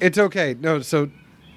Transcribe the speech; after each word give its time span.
It's 0.00 0.16
okay. 0.16 0.54
No, 0.60 0.80
so 0.80 1.10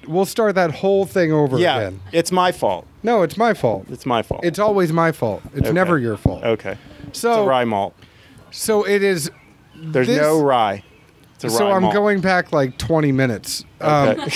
we'll 0.08 0.24
start 0.26 0.56
that 0.56 0.72
whole 0.72 1.06
thing 1.06 1.32
over 1.32 1.58
Yeah, 1.58 1.76
again. 1.78 2.00
it's 2.10 2.32
my 2.32 2.50
fault. 2.50 2.86
No, 3.04 3.22
it's 3.22 3.36
my 3.36 3.54
fault. 3.54 3.86
It's 3.88 4.04
my 4.04 4.22
fault. 4.22 4.44
It's 4.44 4.58
always 4.58 4.92
my 4.92 5.12
fault. 5.12 5.42
It's 5.54 5.66
Okay. 5.66 5.72
never 5.72 5.96
your 5.98 6.16
fault. 6.16 6.42
okay. 6.42 6.76
it's 7.06 7.20
So 7.20 7.44
a 7.44 7.46
rye 7.46 7.64
malt. 7.64 7.94
so 8.50 8.84
it 8.84 9.02
is 9.02 9.30
There's 9.76 10.08
this- 10.08 10.20
no 10.20 10.42
rye. 10.42 10.82
It's 11.36 11.44
a 11.44 11.50
so 11.50 11.54
rye 11.54 11.58
So 11.58 11.70
I'm 11.76 11.82
malt. 11.82 11.94
going 11.94 12.20
back 12.20 12.52
like 12.52 12.78
20 12.78 13.12
minutes. 13.12 13.64
Um, 13.80 14.16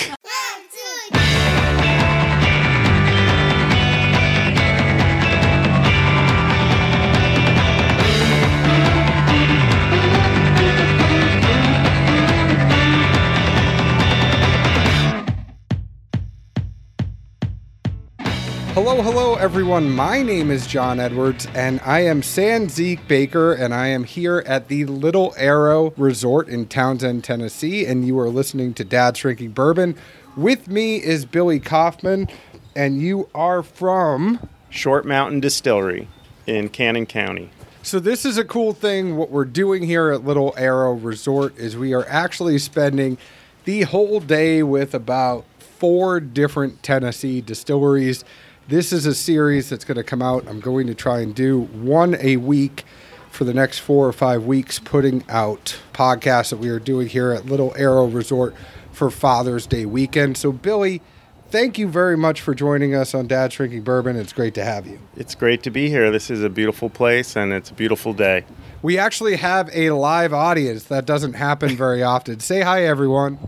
Hello, 18.79 19.01
hello, 19.01 19.33
everyone. 19.33 19.89
My 19.89 20.21
name 20.21 20.51
is 20.51 20.67
John 20.67 20.99
Edwards, 20.99 21.47
and 21.55 21.81
I 21.83 22.01
am 22.01 22.21
San 22.21 22.69
Zeke 22.69 23.07
Baker, 23.07 23.51
and 23.51 23.73
I 23.73 23.87
am 23.87 24.03
here 24.03 24.43
at 24.45 24.67
the 24.67 24.85
Little 24.85 25.33
Arrow 25.35 25.95
Resort 25.97 26.47
in 26.47 26.67
Townsend, 26.67 27.23
Tennessee. 27.23 27.87
And 27.87 28.05
you 28.05 28.19
are 28.19 28.29
listening 28.29 28.75
to 28.75 28.83
Dad's 28.83 29.19
Drinking 29.19 29.53
Bourbon. 29.53 29.95
With 30.35 30.67
me 30.67 30.97
is 30.97 31.25
Billy 31.25 31.59
Kaufman, 31.59 32.27
and 32.75 33.01
you 33.01 33.27
are 33.33 33.63
from. 33.63 34.47
Short 34.69 35.07
Mountain 35.07 35.39
Distillery 35.39 36.07
in 36.45 36.69
Cannon 36.69 37.07
County. 37.07 37.49
So 37.81 37.99
this 37.99 38.25
is 38.25 38.37
a 38.37 38.45
cool 38.45 38.73
thing. 38.73 39.15
What 39.17 39.31
we're 39.31 39.45
doing 39.45 39.81
here 39.81 40.11
at 40.11 40.23
Little 40.23 40.53
Arrow 40.55 40.93
Resort 40.93 41.57
is 41.57 41.75
we 41.75 41.95
are 41.95 42.05
actually 42.07 42.59
spending 42.59 43.17
the 43.65 43.81
whole 43.81 44.19
day 44.19 44.61
with 44.61 44.93
about 44.93 45.45
four 45.57 46.19
different 46.19 46.83
Tennessee 46.83 47.41
distilleries. 47.41 48.23
This 48.67 48.91
is 48.91 49.05
a 49.05 49.15
series 49.15 49.69
that's 49.69 49.85
going 49.85 49.95
to 49.95 50.03
come 50.03 50.21
out. 50.21 50.45
I'm 50.47 50.59
going 50.59 50.87
to 50.87 50.95
try 50.95 51.21
and 51.21 51.33
do 51.33 51.61
one 51.61 52.15
a 52.19 52.35
week 52.37 52.83
for 53.31 53.45
the 53.45 53.53
next 53.53 53.79
four 53.79 54.07
or 54.07 54.11
five 54.13 54.45
weeks, 54.45 54.79
putting 54.79 55.23
out 55.29 55.79
podcasts 55.93 56.49
that 56.49 56.57
we 56.57 56.67
are 56.69 56.79
doing 56.79 57.07
here 57.07 57.31
at 57.31 57.45
Little 57.45 57.73
Arrow 57.77 58.05
Resort 58.07 58.53
for 58.91 59.09
Father's 59.09 59.67
Day 59.67 59.85
weekend. 59.85 60.35
So, 60.37 60.51
Billy, 60.51 61.01
thank 61.49 61.77
you 61.77 61.87
very 61.87 62.17
much 62.17 62.41
for 62.41 62.53
joining 62.53 62.93
us 62.93 63.13
on 63.15 63.27
Dad's 63.27 63.55
Drinking 63.55 63.83
Bourbon. 63.83 64.17
It's 64.17 64.33
great 64.33 64.53
to 64.55 64.65
have 64.65 64.85
you. 64.85 64.99
It's 65.15 65.35
great 65.35 65.63
to 65.63 65.69
be 65.69 65.87
here. 65.89 66.11
This 66.11 66.29
is 66.29 66.43
a 66.43 66.49
beautiful 66.49 66.89
place 66.89 67.37
and 67.37 67.53
it's 67.53 67.69
a 67.69 67.73
beautiful 67.73 68.11
day. 68.11 68.43
We 68.81 68.97
actually 68.97 69.37
have 69.37 69.69
a 69.73 69.91
live 69.91 70.33
audience. 70.33 70.83
That 70.85 71.05
doesn't 71.05 71.33
happen 71.33 71.69
very 71.77 72.03
often. 72.03 72.41
Say 72.41 72.61
hi, 72.61 72.83
everyone. 72.83 73.39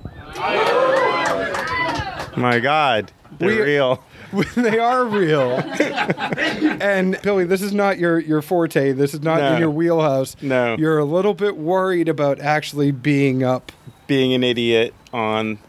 My 2.37 2.59
God, 2.61 3.11
they're 3.37 3.49
We- 3.49 3.61
real. 3.61 4.01
they 4.55 4.79
are 4.79 5.05
real. 5.05 5.51
and 6.81 7.19
Billy, 7.23 7.45
this 7.45 7.61
is 7.61 7.73
not 7.73 7.97
your 7.97 8.19
your 8.19 8.41
forte. 8.41 8.91
This 8.91 9.13
is 9.13 9.21
not 9.21 9.39
No. 9.39 9.53
in 9.53 9.59
your 9.59 9.71
wheelhouse. 9.71 10.35
No. 10.41 10.75
You're 10.77 10.99
a 10.99 11.05
little 11.05 11.33
bit 11.33 11.57
worried 11.57 12.07
about 12.07 12.39
actually 12.39 12.91
being 12.91 13.43
up. 13.43 13.71
Being 14.07 14.33
an 14.33 14.43
idiot 14.43 14.93
on 15.13 15.59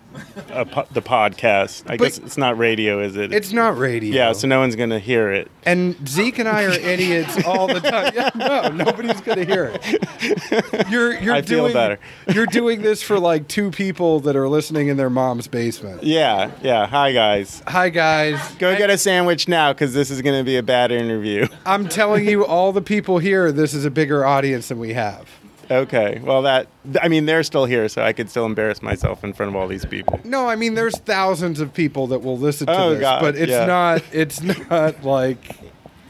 po- 0.66 0.86
the 0.92 1.03
podcast. 1.03 1.83
I 1.86 1.97
But- 1.97 2.05
guess 2.05 2.19
it's 2.19 2.36
not 2.36 2.58
radio, 2.58 3.00
is 3.00 3.16
it? 3.16 3.33
It's 3.33 3.53
not 3.53 3.77
radio. 3.78 4.14
yeah, 4.14 4.33
so 4.33 4.47
no 4.48 4.61
one's 4.61 4.77
gonna 4.77 4.98
hear 4.98 5.30
it. 5.30 5.50
And 5.64 5.97
Zeke 6.08 6.39
and 6.39 6.48
I 6.48 6.64
are 6.64 6.70
idiots 6.92 7.44
all 7.44 7.67
the 7.67 7.80
time. 7.80 8.12
Yeah, 8.14 8.30
no, 8.34 8.69
nobody's 8.70 9.20
gonna 9.20 9.44
hear 9.44 9.72
it. 9.75 10.91
You're 10.91 11.14
you're 11.20 11.34
I 11.34 11.42
feel 11.42 11.72
better. 11.72 11.98
you're 12.34 12.47
doing 12.47 12.83
this 12.83 13.02
for 13.02 13.19
like 13.19 13.47
two 13.48 13.70
people 13.70 14.20
that 14.20 14.34
are 14.36 14.48
listening 14.48 14.89
in 14.89 14.97
their 14.97 15.11
mom's 15.11 15.47
basement. 15.47 16.02
Yeah, 16.02 16.50
yeah. 16.62 16.86
Hi 16.86 17.12
guys. 17.12 17.62
Hi 17.69 17.89
guys. 17.89 18.39
Go 18.58 18.77
get 18.77 18.91
a 18.91 18.98
sandwich 18.98 19.48
now 19.48 19.72
because 19.72 19.92
this 19.95 20.11
is 20.11 20.22
gonna 20.22 20.45
be 20.45 20.56
a 20.56 20.62
bad 20.62 20.91
interview. 20.92 21.47
I'm 21.67 21.89
telling 21.89 22.27
you, 22.28 22.45
all 22.45 22.72
the 22.72 22.83
people 22.83 23.18
here, 23.18 23.52
this 23.52 23.74
is 23.74 23.84
a 23.84 23.90
bigger 23.90 24.24
audience 24.24 24.68
than 24.68 24.79
we 24.79 24.92
have. 24.95 25.27
Okay. 25.70 26.20
Well, 26.23 26.42
that 26.42 26.67
I 27.01 27.08
mean, 27.08 27.27
they're 27.27 27.42
still 27.45 27.64
here, 27.64 27.89
so 27.89 28.03
I 28.03 28.13
could 28.13 28.29
still 28.29 28.45
embarrass 28.47 28.83
myself 28.83 29.23
in 29.23 29.33
front 29.33 29.51
of 29.51 29.57
all 29.57 29.69
these 29.69 29.85
people. 29.85 30.19
No, 30.25 30.48
I 30.48 30.57
mean 30.57 30.75
there's 30.75 30.98
thousands 30.98 31.61
of 31.61 31.73
people 31.73 32.08
that 32.08 32.19
will 32.20 32.36
listen 32.39 32.67
to 32.67 32.73
Oh, 32.77 32.91
this, 32.91 33.01
God, 33.01 33.20
but 33.20 33.36
it's 33.36 33.51
yeah. 33.53 33.67
not 33.67 34.03
it's 34.13 34.42
not 34.42 35.05
like 35.05 35.51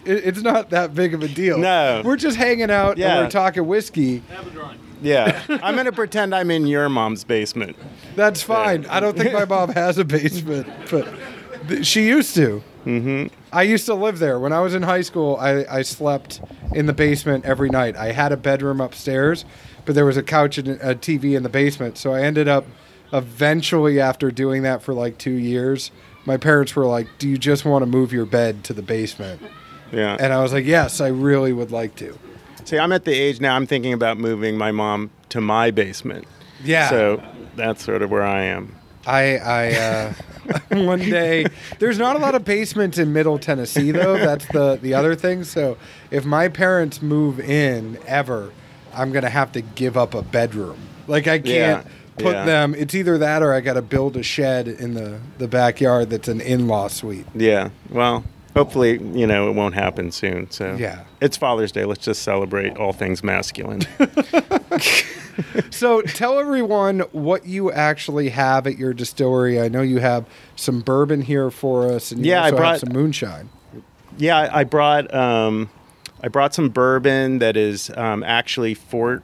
it, 0.06 0.24
it's 0.24 0.40
not 0.42 0.70
that 0.70 0.94
big 0.94 1.12
of 1.14 1.22
a 1.22 1.28
deal. 1.28 1.58
No. 1.58 2.00
We're 2.04 2.16
just 2.16 2.36
hanging 2.38 2.70
out 2.70 2.96
Yeah. 2.96 3.16
and 3.16 3.26
we're 3.26 3.30
talking 3.30 3.66
whiskey. 3.66 4.22
Yeah. 5.02 5.42
I'm 5.48 5.76
gonna 5.76 5.92
pretend 5.92 6.34
I'm 6.34 6.50
in 6.50 6.66
your 6.66 6.88
mom's 6.88 7.24
basement. 7.24 7.76
That's 8.16 8.42
fine. 8.42 8.86
I 8.86 8.98
don't 9.00 9.16
think 9.16 9.32
my 9.32 9.44
mom 9.44 9.70
has 9.72 9.98
a 9.98 10.04
basement, 10.04 10.68
but 10.90 11.06
th- 11.68 11.86
she 11.86 12.06
used 12.06 12.34
to. 12.36 12.62
Mm-hmm. 12.86 13.26
I 13.52 13.62
used 13.62 13.86
to 13.86 13.94
live 13.94 14.18
there. 14.18 14.38
When 14.38 14.52
I 14.52 14.60
was 14.60 14.74
in 14.74 14.82
high 14.82 15.00
school, 15.00 15.36
I, 15.40 15.64
I 15.68 15.82
slept 15.82 16.40
in 16.72 16.86
the 16.86 16.92
basement 16.92 17.44
every 17.44 17.68
night. 17.68 17.96
I 17.96 18.12
had 18.12 18.32
a 18.32 18.36
bedroom 18.36 18.80
upstairs, 18.80 19.44
but 19.84 19.94
there 19.94 20.04
was 20.04 20.16
a 20.16 20.22
couch 20.22 20.58
and 20.58 20.68
a 20.68 20.94
TV 20.94 21.36
in 21.36 21.42
the 21.42 21.48
basement. 21.48 21.98
So 21.98 22.12
I 22.12 22.22
ended 22.22 22.48
up 22.48 22.64
eventually, 23.12 24.00
after 24.00 24.30
doing 24.30 24.62
that 24.62 24.82
for 24.82 24.94
like 24.94 25.18
two 25.18 25.32
years, 25.32 25.90
my 26.24 26.36
parents 26.36 26.76
were 26.76 26.86
like, 26.86 27.08
Do 27.18 27.28
you 27.28 27.38
just 27.38 27.64
want 27.64 27.82
to 27.82 27.86
move 27.86 28.12
your 28.12 28.26
bed 28.26 28.64
to 28.64 28.72
the 28.72 28.82
basement? 28.82 29.42
Yeah. 29.92 30.16
And 30.20 30.32
I 30.32 30.42
was 30.42 30.52
like, 30.52 30.64
Yes, 30.64 31.00
I 31.00 31.08
really 31.08 31.52
would 31.52 31.72
like 31.72 31.96
to. 31.96 32.16
See, 32.64 32.78
I'm 32.78 32.92
at 32.92 33.04
the 33.04 33.12
age 33.12 33.40
now. 33.40 33.56
I'm 33.56 33.66
thinking 33.66 33.92
about 33.92 34.18
moving 34.18 34.56
my 34.56 34.70
mom 34.70 35.10
to 35.30 35.40
my 35.40 35.70
basement. 35.70 36.26
Yeah. 36.62 36.88
So 36.88 37.22
that's 37.56 37.82
sort 37.84 38.02
of 38.02 38.10
where 38.10 38.22
I 38.22 38.42
am. 38.42 38.76
I, 39.10 39.36
I 39.36 39.72
uh, 39.74 40.14
one 40.84 41.00
day 41.00 41.46
there's 41.78 41.98
not 41.98 42.16
a 42.16 42.18
lot 42.18 42.34
of 42.34 42.44
basements 42.44 42.98
in 42.98 43.12
Middle 43.12 43.38
Tennessee 43.38 43.90
though. 43.90 44.16
That's 44.18 44.46
the 44.46 44.78
the 44.80 44.94
other 44.94 45.14
thing. 45.14 45.44
So 45.44 45.76
if 46.10 46.24
my 46.24 46.48
parents 46.48 47.02
move 47.02 47.40
in 47.40 47.98
ever, 48.06 48.52
I'm 48.94 49.12
gonna 49.12 49.30
have 49.30 49.52
to 49.52 49.60
give 49.60 49.96
up 49.96 50.14
a 50.14 50.22
bedroom. 50.22 50.78
Like 51.06 51.26
I 51.26 51.38
can't 51.38 51.46
Yeah, 51.48 51.82
put 52.18 52.34
yeah. 52.34 52.44
them. 52.44 52.74
It's 52.76 52.94
either 52.94 53.18
that 53.18 53.42
or 53.42 53.52
I 53.52 53.60
got 53.60 53.74
to 53.74 53.82
build 53.82 54.16
a 54.16 54.22
shed 54.22 54.68
in 54.68 54.94
the 54.94 55.18
the 55.38 55.48
backyard 55.48 56.10
that's 56.10 56.28
an 56.28 56.40
in-law 56.40 56.88
suite. 56.88 57.26
Yeah. 57.34 57.70
Well, 57.90 58.24
hopefully, 58.54 59.00
you 59.18 59.26
know, 59.26 59.48
it 59.48 59.54
won't 59.54 59.74
happen 59.74 60.10
soon. 60.10 60.50
So 60.50 60.76
Yeah. 60.76 61.04
It's 61.20 61.36
Father's 61.36 61.72
Day. 61.72 61.84
Let's 61.84 62.04
just 62.04 62.22
celebrate 62.22 62.76
all 62.76 62.92
things 62.92 63.22
masculine. 63.22 63.82
So 65.70 66.02
tell 66.02 66.38
everyone 66.38 67.00
what 67.12 67.46
you 67.46 67.72
actually 67.72 68.28
have 68.30 68.66
at 68.66 68.76
your 68.76 68.92
distillery. 68.92 69.58
I 69.60 69.68
know 69.68 69.80
you 69.80 69.98
have 69.98 70.26
some 70.56 70.80
bourbon 70.80 71.22
here 71.22 71.50
for 71.50 71.90
us, 71.90 72.12
and 72.12 72.24
you 72.24 72.32
Yeah, 72.32 72.44
I 72.44 72.50
brought- 72.50 72.80
some 72.80 72.92
moonshine. 72.92 73.48
yeah, 74.18 74.36
I 74.38 74.60
I 74.60 74.64
brought 74.64 75.12
um, 75.14 75.70
I 76.22 76.28
brought 76.28 76.52
some 76.52 76.68
bourbon 76.68 77.38
that 77.38 77.56
is 77.56 77.90
um, 77.96 78.22
actually 78.22 78.74
four 78.74 79.22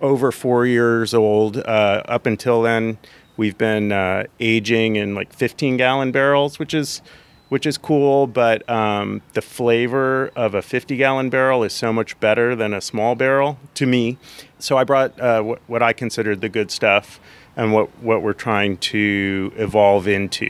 over 0.00 0.30
four 0.30 0.66
years 0.66 1.12
old. 1.14 1.56
Uh, 1.56 2.02
up 2.06 2.26
until 2.26 2.62
then, 2.62 2.98
we've 3.36 3.58
been 3.58 3.90
uh, 3.90 4.24
aging 4.38 4.94
in 4.96 5.14
like 5.16 5.32
15 5.32 5.76
gallon 5.78 6.12
barrels, 6.12 6.58
which 6.60 6.74
is 6.74 7.02
which 7.48 7.66
is 7.66 7.78
cool. 7.78 8.26
But 8.26 8.68
um, 8.68 9.22
the 9.32 9.42
flavor 9.42 10.28
of 10.36 10.54
a 10.54 10.62
50 10.62 10.96
gallon 10.96 11.30
barrel 11.30 11.62
is 11.62 11.72
so 11.72 11.92
much 11.92 12.18
better 12.20 12.56
than 12.56 12.72
a 12.74 12.80
small 12.80 13.14
barrel 13.14 13.58
to 13.74 13.86
me. 13.86 14.18
So 14.58 14.76
I 14.76 14.84
brought 14.84 15.18
uh, 15.20 15.42
what, 15.42 15.60
what 15.66 15.82
I 15.82 15.92
considered 15.92 16.40
the 16.40 16.48
good 16.48 16.70
stuff 16.70 17.20
and 17.56 17.72
what, 17.72 17.88
what 18.00 18.22
we're 18.22 18.34
trying 18.34 18.76
to 18.76 19.52
evolve 19.56 20.06
into. 20.06 20.48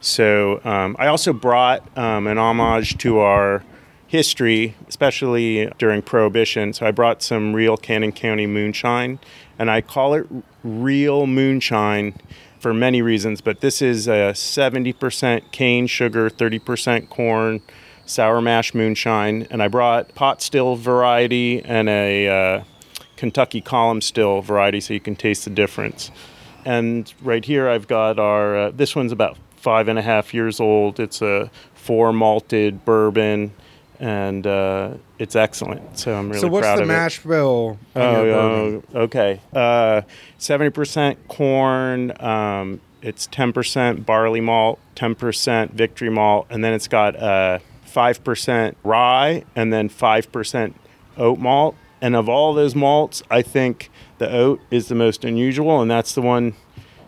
So 0.00 0.60
um, 0.64 0.96
I 0.98 1.06
also 1.06 1.32
brought 1.32 1.96
um, 1.96 2.26
an 2.26 2.36
homage 2.36 2.98
to 2.98 3.18
our 3.18 3.62
history, 4.08 4.74
especially 4.88 5.70
during 5.78 6.02
Prohibition. 6.02 6.72
So 6.72 6.86
I 6.86 6.90
brought 6.90 7.22
some 7.22 7.54
real 7.54 7.76
Cannon 7.76 8.10
County 8.10 8.46
moonshine, 8.46 9.20
and 9.58 9.70
I 9.70 9.82
call 9.82 10.14
it 10.14 10.26
real 10.64 11.26
moonshine 11.26 12.14
for 12.58 12.74
many 12.74 13.02
reasons. 13.02 13.40
But 13.40 13.60
this 13.60 13.80
is 13.82 14.08
a 14.08 14.32
70% 14.32 15.50
cane 15.52 15.86
sugar, 15.86 16.30
30% 16.30 17.08
corn, 17.08 17.60
sour 18.06 18.40
mash 18.40 18.74
moonshine, 18.74 19.46
and 19.50 19.62
I 19.62 19.68
brought 19.68 20.14
pot 20.14 20.42
still 20.42 20.76
variety 20.76 21.62
and 21.64 21.88
a 21.88 22.28
uh, 22.28 22.64
Kentucky 23.16 23.60
column 23.60 24.00
still 24.00 24.40
variety, 24.40 24.80
so 24.80 24.94
you 24.94 25.00
can 25.00 25.16
taste 25.16 25.44
the 25.44 25.50
difference. 25.50 26.10
And 26.64 27.12
right 27.22 27.44
here, 27.44 27.68
I've 27.68 27.88
got 27.88 28.18
our. 28.18 28.56
Uh, 28.56 28.70
this 28.70 28.94
one's 28.96 29.12
about 29.12 29.36
five 29.56 29.88
and 29.88 29.98
a 29.98 30.02
half 30.02 30.32
years 30.34 30.60
old. 30.60 31.00
It's 31.00 31.22
a 31.22 31.50
four 31.74 32.12
malted 32.12 32.84
bourbon, 32.84 33.52
and 34.00 34.46
uh, 34.46 34.94
it's 35.18 35.34
excellent. 35.34 35.98
So 35.98 36.14
I'm 36.14 36.28
really 36.28 36.40
so 36.40 36.48
what's 36.48 36.66
the 36.66 36.82
it. 36.82 36.86
mash 36.86 37.22
bill? 37.22 37.78
Oh, 37.96 38.02
oh, 38.02 38.82
okay. 38.94 39.40
Uh, 39.52 40.02
Seventy 40.38 40.70
percent 40.70 41.28
corn. 41.28 42.12
Um, 42.22 42.80
it's 43.02 43.26
ten 43.26 43.52
percent 43.52 44.06
barley 44.06 44.40
malt, 44.40 44.78
ten 44.94 45.14
percent 45.14 45.72
victory 45.72 46.10
malt, 46.10 46.46
and 46.50 46.62
then 46.62 46.72
it's 46.72 46.88
got 46.88 47.16
uh, 47.16 47.58
five 47.84 48.22
percent 48.22 48.76
rye, 48.84 49.44
and 49.56 49.72
then 49.72 49.88
five 49.88 50.30
percent 50.30 50.76
oat 51.16 51.38
malt. 51.38 51.74
And 52.00 52.14
of 52.14 52.28
all 52.28 52.54
those 52.54 52.76
malts, 52.76 53.24
I 53.28 53.42
think 53.42 53.90
the 54.18 54.32
oat 54.32 54.60
is 54.70 54.86
the 54.86 54.94
most 54.94 55.24
unusual, 55.24 55.80
and 55.80 55.90
that's 55.90 56.14
the 56.14 56.22
one 56.22 56.54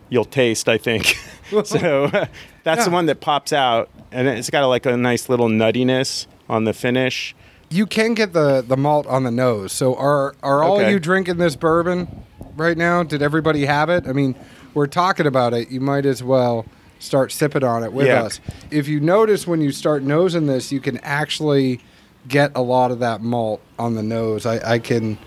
you'll 0.09 0.25
taste, 0.25 0.67
I 0.67 0.77
think. 0.77 1.17
so 1.63 2.07
that's 2.63 2.85
the 2.85 2.91
one 2.91 3.05
that 3.05 3.21
pops 3.21 3.53
out, 3.53 3.89
and 4.11 4.27
it's 4.27 4.49
got 4.49 4.65
like 4.67 4.85
a 4.85 4.97
nice 4.97 5.29
little 5.29 5.47
nuttiness 5.47 6.27
on 6.51 6.65
the 6.65 6.73
finish. 6.73 7.33
You 7.69 7.87
can 7.87 8.13
get 8.13 8.33
the 8.33 8.61
the 8.61 8.75
malt 8.77 9.07
on 9.07 9.23
the 9.23 9.31
nose. 9.31 9.71
So 9.71 9.95
are 9.95 10.35
are 10.43 10.61
all 10.63 10.79
Okay. 10.79 10.91
you 10.91 10.99
drinking 10.99 11.37
this 11.37 11.55
bourbon 11.55 12.23
right 12.57 12.77
now? 12.77 13.01
Did 13.01 13.21
everybody 13.21 13.65
have 13.65 13.89
it? 13.89 14.05
I 14.07 14.11
mean, 14.11 14.35
we're 14.73 14.87
talking 14.87 15.25
about 15.25 15.53
it. 15.53 15.71
You 15.71 15.79
might 15.79 16.05
as 16.05 16.21
well 16.21 16.65
start 16.99 17.31
sipping 17.31 17.63
on 17.63 17.83
it 17.83 17.93
with 17.93 18.07
Yeah. 18.07 18.23
us. 18.23 18.39
If 18.69 18.87
you 18.89 18.99
notice 18.99 19.47
when 19.47 19.61
you 19.61 19.71
start 19.71 20.03
nosing 20.03 20.45
this, 20.47 20.71
you 20.71 20.79
can 20.81 20.97
actually 20.99 21.79
get 22.27 22.51
a 22.53 22.61
lot 22.61 22.91
of 22.91 22.99
that 22.99 23.21
malt 23.21 23.61
on 23.79 23.95
the 23.95 24.03
nose. 24.03 24.45
I, 24.45 24.73
I 24.73 24.79
can 24.79 25.17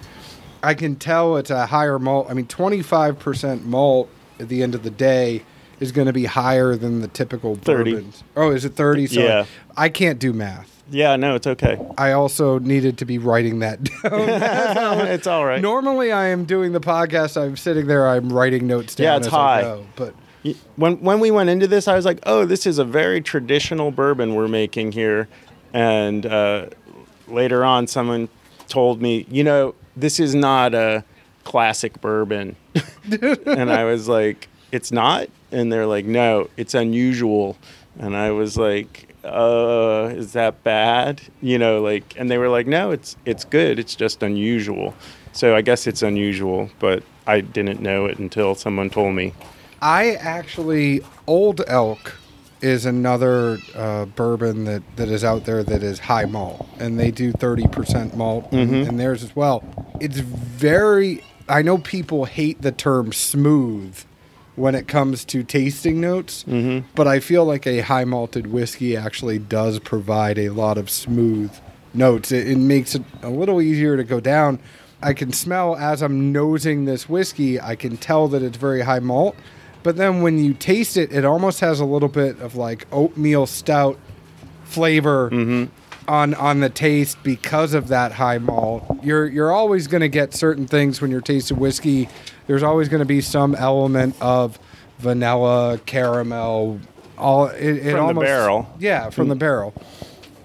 I 0.62 0.74
can 0.74 0.96
tell 0.96 1.36
it's 1.38 1.50
a 1.50 1.66
higher 1.66 1.98
malt. 1.98 2.26
I 2.30 2.34
mean, 2.34 2.46
25% 2.46 3.64
malt 3.64 4.08
at 4.38 4.48
the 4.48 4.62
end 4.62 4.74
of 4.74 4.82
the 4.82 4.90
day 4.90 5.42
is 5.80 5.92
going 5.92 6.06
to 6.06 6.12
be 6.12 6.24
higher 6.26 6.76
than 6.76 7.00
the 7.00 7.08
typical 7.08 7.56
30. 7.56 7.92
bourbons. 7.92 8.22
Oh, 8.36 8.50
is 8.50 8.64
it 8.64 8.74
30? 8.74 9.06
So 9.08 9.20
Yeah. 9.20 9.44
I 9.76 9.88
can't 9.88 10.18
do 10.18 10.32
math. 10.32 10.73
Yeah, 10.90 11.16
no, 11.16 11.34
it's 11.34 11.46
okay. 11.46 11.78
I 11.96 12.12
also 12.12 12.58
needed 12.58 12.98
to 12.98 13.04
be 13.04 13.18
writing 13.18 13.60
that 13.60 13.82
down. 14.02 15.06
it's 15.06 15.26
all 15.26 15.44
right. 15.44 15.60
Normally, 15.60 16.12
I 16.12 16.26
am 16.26 16.44
doing 16.44 16.72
the 16.72 16.80
podcast. 16.80 17.40
I'm 17.40 17.56
sitting 17.56 17.86
there. 17.86 18.08
I'm 18.08 18.32
writing 18.32 18.66
notes 18.66 18.94
down 18.94 19.04
Yeah, 19.04 19.16
it's 19.16 19.26
high. 19.26 19.62
Go. 19.62 19.86
But 19.96 20.14
When 20.76 21.00
when 21.00 21.20
we 21.20 21.30
went 21.30 21.48
into 21.50 21.66
this, 21.66 21.88
I 21.88 21.96
was 21.96 22.04
like, 22.04 22.18
"Oh, 22.24 22.44
this 22.44 22.66
is 22.66 22.78
a 22.78 22.84
very 22.84 23.20
traditional 23.20 23.90
bourbon 23.90 24.34
we're 24.34 24.48
making 24.48 24.92
here." 24.92 25.28
And 25.72 26.26
uh, 26.26 26.66
later 27.28 27.64
on, 27.64 27.86
someone 27.86 28.28
told 28.68 29.00
me, 29.00 29.26
"You 29.30 29.42
know, 29.44 29.74
this 29.96 30.20
is 30.20 30.34
not 30.34 30.74
a 30.74 31.02
classic 31.44 32.00
bourbon," 32.02 32.56
and 33.10 33.70
I 33.70 33.84
was 33.84 34.06
like, 34.06 34.48
"It's 34.70 34.92
not." 34.92 35.28
And 35.50 35.72
they're 35.72 35.86
like, 35.86 36.04
"No, 36.04 36.50
it's 36.58 36.74
unusual." 36.74 37.56
And 37.98 38.14
I 38.16 38.32
was 38.32 38.56
like, 38.58 39.13
"Uh, 39.24 40.10
is 40.14 40.32
that 40.34 40.62
bad?" 40.64 41.22
You 41.42 41.58
know, 41.58 41.80
like, 41.82 42.14
and 42.16 42.30
they 42.30 42.38
were 42.38 42.48
like, 42.48 42.66
"No, 42.66 42.90
it's 42.90 43.16
it's 43.24 43.44
good. 43.44 43.78
It's 43.78 43.94
just 43.94 44.22
unusual." 44.22 44.94
So 45.32 45.56
I 45.56 45.62
guess 45.62 45.86
it's 45.86 46.02
unusual, 46.02 46.70
but 46.78 47.02
I 47.26 47.40
didn't 47.40 47.80
know 47.80 48.06
it 48.06 48.18
until 48.18 48.54
someone 48.54 48.90
told 48.90 49.14
me. 49.14 49.32
I 49.82 50.12
actually, 50.14 51.00
Old 51.26 51.60
Elk 51.66 52.14
is 52.62 52.86
another 52.86 53.58
uh, 53.74 54.04
bourbon 54.06 54.64
that, 54.64 54.82
that 54.96 55.08
is 55.08 55.24
out 55.24 55.44
there 55.44 55.62
that 55.64 55.82
is 55.82 55.98
high 55.98 56.24
malt, 56.24 56.66
and 56.78 56.98
they 56.98 57.10
do 57.10 57.32
30% 57.32 58.14
malt 58.14 58.50
in, 58.52 58.68
Mm-hmm. 58.68 58.88
in 58.90 58.96
theirs 58.96 59.22
as 59.22 59.34
well. 59.36 59.62
It's 60.00 60.18
very, 60.20 61.22
I 61.48 61.60
know 61.62 61.76
people 61.78 62.24
hate 62.24 62.62
the 62.62 62.72
term 62.72 63.12
smooth 63.12 63.98
when 64.56 64.74
it 64.74 64.86
comes 64.86 65.24
to 65.26 65.42
tasting 65.42 66.00
notes, 66.00 66.44
Mm-hmm. 66.48 66.86
but 66.94 67.06
I 67.08 67.20
feel 67.20 67.44
like 67.44 67.66
a 67.66 67.80
high 67.80 68.04
malted 68.04 68.46
whiskey 68.48 68.96
actually 68.96 69.38
does 69.38 69.78
provide 69.80 70.38
a 70.38 70.50
lot 70.50 70.78
of 70.78 70.88
smooth 70.90 71.50
notes. 71.92 72.30
It, 72.32 72.48
it 72.48 72.58
makes 72.58 72.94
it 72.94 73.02
a 73.22 73.30
little 73.30 73.60
easier 73.60 73.96
to 73.96 74.04
go 74.04 74.20
down. 74.20 74.58
I 75.02 75.12
can 75.12 75.32
smell 75.32 75.76
as 75.76 76.02
I'm 76.02 76.32
nosing 76.32 76.84
this 76.84 77.08
whiskey, 77.08 77.60
I 77.60 77.74
can 77.76 77.96
tell 77.96 78.28
that 78.28 78.42
it's 78.42 78.56
very 78.56 78.82
high 78.82 79.00
malt. 79.00 79.36
But 79.82 79.96
then 79.96 80.22
when 80.22 80.38
you 80.42 80.54
taste 80.54 80.96
it, 80.96 81.12
it 81.12 81.24
almost 81.26 81.60
has 81.60 81.78
a 81.80 81.84
little 81.84 82.08
bit 82.08 82.40
of 82.40 82.54
like 82.56 82.86
oatmeal 82.90 83.46
stout 83.46 83.98
flavor 84.64 85.28
on 86.08 86.34
on 86.34 86.60
the 86.60 86.70
taste 86.70 87.22
because 87.22 87.74
of 87.74 87.88
that 87.88 88.12
high 88.12 88.38
malt. 88.38 88.84
You're 89.02 89.26
you're 89.26 89.52
always 89.52 89.86
going 89.86 90.02
to 90.02 90.08
get 90.08 90.34
certain 90.34 90.66
things 90.66 91.00
when 91.00 91.10
you're 91.10 91.20
tasting 91.20 91.58
whiskey. 91.58 92.08
There's 92.46 92.62
always 92.62 92.88
going 92.88 93.00
to 93.00 93.06
be 93.06 93.20
some 93.20 93.54
element 93.54 94.16
of 94.20 94.58
vanilla, 94.98 95.80
caramel, 95.86 96.80
all 97.18 97.46
it, 97.48 97.76
it 97.76 97.82
From 97.82 97.92
the 97.92 98.00
almost, 98.00 98.24
barrel. 98.24 98.74
Yeah, 98.78 99.10
from 99.10 99.28
the 99.28 99.34
mm. 99.34 99.40
barrel. 99.40 99.74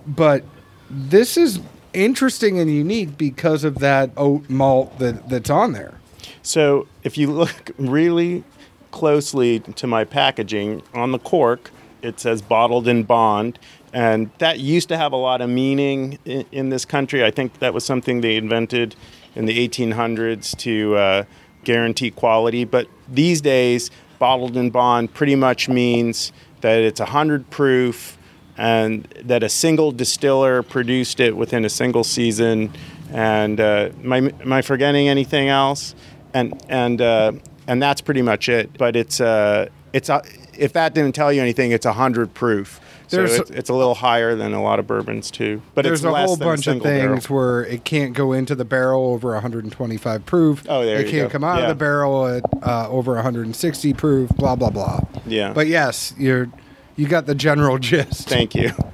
But 0.08 0.44
this 0.90 1.38
is 1.38 1.60
interesting 1.94 2.60
and 2.60 2.72
unique 2.72 3.18
because 3.18 3.64
of 3.64 3.80
that 3.80 4.12
oat 4.18 4.50
malt 4.50 4.98
that, 5.00 5.30
that's 5.30 5.50
on 5.50 5.74
there. 5.74 6.00
So 6.42 6.88
if 7.04 7.18
you 7.18 7.32
look 7.32 7.72
really 7.78 8.44
closely 8.92 9.60
to 9.60 9.88
my 9.88 10.04
packaging 10.04 10.82
on 10.94 11.12
the 11.12 11.20
cork, 11.20 11.72
it 12.02 12.20
says 12.20 12.42
bottled 12.42 12.88
in 12.88 13.04
bond. 13.04 13.60
And 13.94 14.30
that 14.38 14.60
used 14.60 14.90
to 14.90 14.98
have 14.98 15.14
a 15.14 15.18
lot 15.18 15.42
of 15.42 15.50
meaning 15.50 16.20
in, 16.26 16.46
in 16.52 16.70
this 16.70 16.86
country. 16.86 17.24
I 17.24 17.32
think 17.32 17.60
that 17.60 17.74
was 17.74 17.84
something 17.84 18.22
they 18.22 18.36
invented 18.36 18.96
in 19.36 19.46
the 19.46 19.68
1800s 19.68 20.56
to 20.60 20.96
uh, 20.96 21.24
guarantee 21.64 22.12
quality. 22.12 22.66
But 22.66 22.88
these 23.08 23.42
days, 23.42 23.90
bottled 24.20 24.58
in 24.58 24.70
bond 24.70 25.14
pretty 25.14 25.36
much 25.36 25.70
means 25.70 26.32
that 26.62 26.80
it's 26.82 27.00
100 27.00 27.50
proof 27.50 28.18
and 28.58 29.06
that 29.24 29.42
a 29.42 29.50
single 29.50 29.92
distiller 29.92 30.62
produced 30.62 31.22
it 31.22 31.36
within 31.36 31.64
a 31.64 31.70
single 31.70 32.04
season. 32.04 32.72
And 33.12 33.60
uh, 33.60 33.90
am, 34.04 34.14
I, 34.14 34.18
am 34.18 34.54
I 34.54 34.62
forgetting 34.62 35.08
anything 35.08 35.48
else? 35.48 35.96
And 36.34 36.62
and 36.70 37.02
uh, 37.02 37.32
and 37.66 37.82
that's 37.82 38.02
pretty 38.02 38.22
much 38.22 38.50
it. 38.50 38.78
But 38.78 38.96
it's 38.96 39.20
uh, 39.22 39.70
it's 39.94 40.10
a, 40.10 40.22
if 40.58 40.74
that 40.74 40.94
didn't 40.94 41.16
tell 41.16 41.32
you 41.34 41.42
anything, 41.42 41.72
it's 41.72 41.86
hundred 41.86 42.34
proof. 42.34 42.80
So 43.08 43.24
it's, 43.24 43.50
it's 43.50 43.70
a 43.72 43.74
little 43.74 43.96
higher 43.96 44.36
than 44.36 44.54
a 44.54 44.62
lot 44.62 44.78
of 44.78 44.86
bourbons 44.86 45.32
too. 45.32 45.64
But 45.74 45.82
There's 45.82 46.02
it's 46.02 46.06
a 46.06 46.14
whole 46.16 46.38
bunch 46.38 46.60
of 46.68 46.74
single 46.74 46.84
barrel. 46.84 47.16
things 47.16 47.28
where 47.30 47.64
it 47.66 47.84
can't 47.84 48.14
go 48.14 48.34
into 48.34 48.54
the 48.54 48.66
barrel 48.66 49.04
over 49.14 49.32
125 49.34 50.26
proof. 50.28 50.64
Oh, 50.70 50.86
there 50.86 51.00
It 51.00 51.08
you 51.08 51.12
can't 51.12 51.30
go. 51.30 51.32
come 51.32 51.44
out 51.44 51.58
Yeah. 51.58 51.64
of 51.64 51.70
the 51.70 51.76
barrel 51.76 52.28
at 52.28 52.44
uh, 52.62 52.88
over 52.88 53.16
160 53.16 53.94
proof. 53.94 54.30
Blah 54.36 54.56
blah 54.56 54.70
blah. 54.70 55.00
Yeah. 55.26 55.54
But 55.54 55.66
yes, 55.66 56.14
you're 56.20 56.50
you 56.98 57.08
got 57.08 57.26
the 57.26 57.34
general 57.34 57.78
gist. 57.80 58.30
Thank 58.30 58.54
you. 58.54 58.70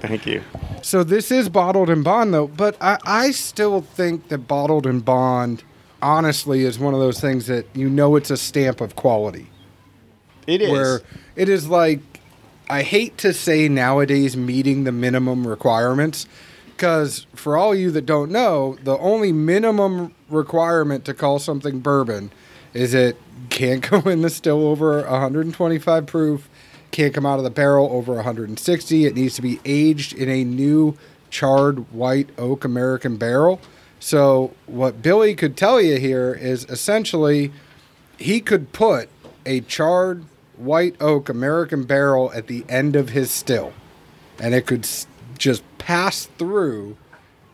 Thank 0.00 0.26
you. 0.26 0.42
So 0.82 1.02
this 1.02 1.30
is 1.32 1.48
bottled 1.48 1.90
in 1.90 2.02
bond 2.04 2.32
though, 2.32 2.46
but 2.46 2.76
I, 2.80 2.98
I 3.04 3.30
still 3.32 3.80
think 3.80 4.28
that 4.28 4.46
bottled 4.46 4.86
in 4.86 5.00
bond 5.00 5.64
honestly 6.00 6.64
is 6.64 6.78
one 6.78 6.94
of 6.94 7.00
those 7.00 7.20
things 7.20 7.46
that 7.48 7.66
you 7.74 7.88
know 7.90 8.14
it's 8.16 8.30
a 8.30 8.36
stamp 8.36 8.80
of 8.80 8.94
quality. 8.96 9.48
It 10.50 10.62
is. 10.62 10.70
Where 10.70 11.00
it 11.36 11.48
is 11.48 11.68
like 11.68 12.00
I 12.68 12.82
hate 12.82 13.18
to 13.18 13.32
say 13.32 13.68
nowadays 13.68 14.36
meeting 14.36 14.84
the 14.84 14.92
minimum 14.92 15.46
requirements 15.46 16.26
because 16.80 17.26
for 17.34 17.58
all 17.58 17.74
you 17.74 17.90
that 17.90 18.06
don't 18.06 18.30
know, 18.30 18.78
the 18.82 18.96
only 18.98 19.32
minimum 19.32 20.14
requirement 20.30 21.04
to 21.04 21.12
call 21.12 21.38
something 21.38 21.80
bourbon 21.80 22.32
is 22.72 22.94
it 22.94 23.18
can't 23.50 23.88
go 23.90 23.98
in 24.08 24.22
the 24.22 24.30
still 24.30 24.66
over 24.66 25.02
125 25.02 26.06
proof, 26.06 26.48
can't 26.90 27.12
come 27.12 27.26
out 27.26 27.38
of 27.38 27.44
the 27.44 27.50
barrel 27.50 27.90
over 27.92 28.14
160. 28.14 29.04
It 29.04 29.14
needs 29.14 29.34
to 29.34 29.42
be 29.42 29.60
aged 29.66 30.14
in 30.14 30.30
a 30.30 30.42
new 30.42 30.96
charred 31.28 31.92
white 31.92 32.30
oak 32.38 32.64
American 32.64 33.16
barrel. 33.18 33.60
So 33.98 34.54
what 34.66 35.02
Billy 35.02 35.34
could 35.34 35.56
tell 35.56 35.80
you 35.80 35.98
here 35.98 36.32
is 36.32 36.64
essentially 36.64 37.52
he 38.18 38.40
could 38.40 38.72
put 38.72 39.10
a 39.44 39.60
charred 39.60 40.24
white 40.60 40.96
oak 41.00 41.28
American 41.28 41.84
barrel 41.84 42.32
at 42.34 42.46
the 42.46 42.64
end 42.68 42.96
of 42.96 43.10
his 43.10 43.30
still, 43.30 43.72
and 44.38 44.54
it 44.54 44.66
could 44.66 44.86
just 45.38 45.62
pass 45.78 46.26
through 46.26 46.96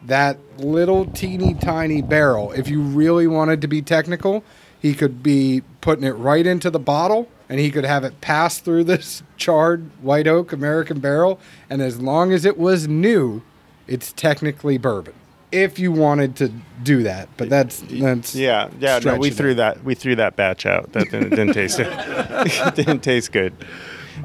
that 0.02 0.38
little 0.58 1.06
teeny 1.06 1.54
tiny 1.54 2.02
barrel. 2.02 2.52
If 2.52 2.68
you 2.68 2.80
really 2.80 3.26
wanted 3.26 3.60
to 3.62 3.68
be 3.68 3.82
technical, 3.82 4.44
he 4.80 4.94
could 4.94 5.22
be 5.22 5.62
putting 5.80 6.04
it 6.04 6.12
right 6.12 6.46
into 6.46 6.70
the 6.70 6.78
bottle 6.78 7.28
and 7.48 7.60
he 7.60 7.70
could 7.70 7.84
have 7.84 8.04
it 8.04 8.20
pass 8.20 8.58
through 8.58 8.84
this 8.84 9.22
charred 9.36 9.90
white 10.02 10.26
oak 10.26 10.52
American 10.52 11.00
barrel. 11.00 11.38
And 11.70 11.80
as 11.80 12.00
long 12.00 12.32
as 12.32 12.44
it 12.44 12.58
was 12.58 12.88
new, 12.88 13.42
it's 13.86 14.12
technically 14.12 14.78
bourbon. 14.78 15.14
If 15.56 15.78
you 15.78 15.90
wanted 15.92 16.36
to 16.36 16.52
do 16.82 17.02
that, 17.04 17.28
but 17.36 17.48
that's 17.48 17.82
that's 17.88 18.34
Yeah, 18.34 18.68
yeah. 18.78 18.98
No, 19.04 19.16
we 19.16 19.30
threw 19.30 19.54
that. 19.54 19.82
We 19.84 19.94
threw 19.94 20.16
that 20.16 20.36
batch 20.36 20.66
out. 20.66 20.92
That 20.92 21.10
didn't, 21.10 21.30
didn't 21.30 21.54
taste 21.54 21.78
it. 21.80 21.88
it 21.90 22.74
didn't 22.74 23.00
taste 23.00 23.32
good. 23.32 23.54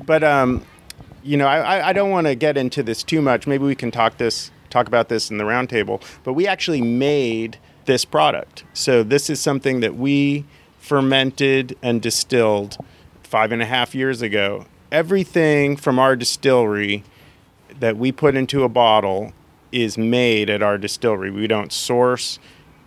But 0.06 0.24
um, 0.24 0.66
you 1.24 1.38
know, 1.38 1.48
I, 1.48 1.60
I- 1.80 1.88
I 1.90 1.94
don't 1.94 2.10
want 2.10 2.28
to 2.28 2.36
get 2.36 2.58
into 2.58 2.84
this 2.84 3.04
too 3.04 3.22
much. 3.22 3.48
Maybe 3.48 3.64
we 3.64 3.76
can 3.76 3.92
talk 3.92 4.18
this 4.18 4.52
talk 4.70 4.88
about 4.88 5.10
this 5.10 5.30
in 5.32 5.38
the 5.38 5.44
roundtable. 5.44 6.02
But 6.24 6.34
we 6.34 6.48
actually 6.48 6.82
made 6.82 7.58
this 7.86 8.06
product. 8.06 8.64
So 8.74 9.04
this 9.04 9.30
is 9.30 9.40
something 9.40 9.80
that 9.80 9.96
we 9.96 10.46
fermented 10.80 11.78
and 11.82 12.02
distilled 12.02 12.78
five 13.24 13.52
and 13.52 13.62
a 13.62 13.66
half 13.66 13.96
years 13.96 14.22
ago. 14.22 14.66
Everything 14.92 15.78
from 15.78 16.00
our 16.00 16.16
distillery 16.16 17.04
that 17.80 17.96
we 17.98 18.12
put 18.12 18.36
into 18.36 18.64
a 18.64 18.70
bottle 18.70 19.32
is 19.72 19.98
made 19.98 20.50
at 20.50 20.62
our 20.62 20.78
distillery. 20.78 21.32
We 21.32 21.48
don't 21.48 21.72
source 21.72 22.40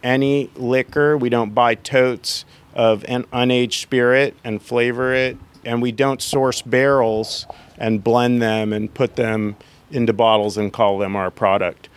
any 0.03 0.51
liquor. 0.55 1.17
We 1.17 1.29
don't 1.29 1.55
buy 1.55 1.75
totes 1.75 2.45
of 2.75 3.05
an 3.09 3.25
unaged 3.33 3.81
spirit 3.81 4.37
and 4.45 4.63
flavor 4.63 5.15
it. 5.15 5.37
And 5.65 5.81
we 5.81 5.93
don't 5.93 6.21
source 6.21 6.61
barrels 6.61 7.47
and 7.79 8.05
blend 8.05 8.43
them 8.43 8.73
and 8.73 8.93
put 8.93 9.17
them 9.17 9.57
into 9.91 10.13
bottles 10.13 10.57
and 10.59 10.73
call 10.73 10.99
them 10.99 11.17
our 11.17 11.31
product. 11.31 11.89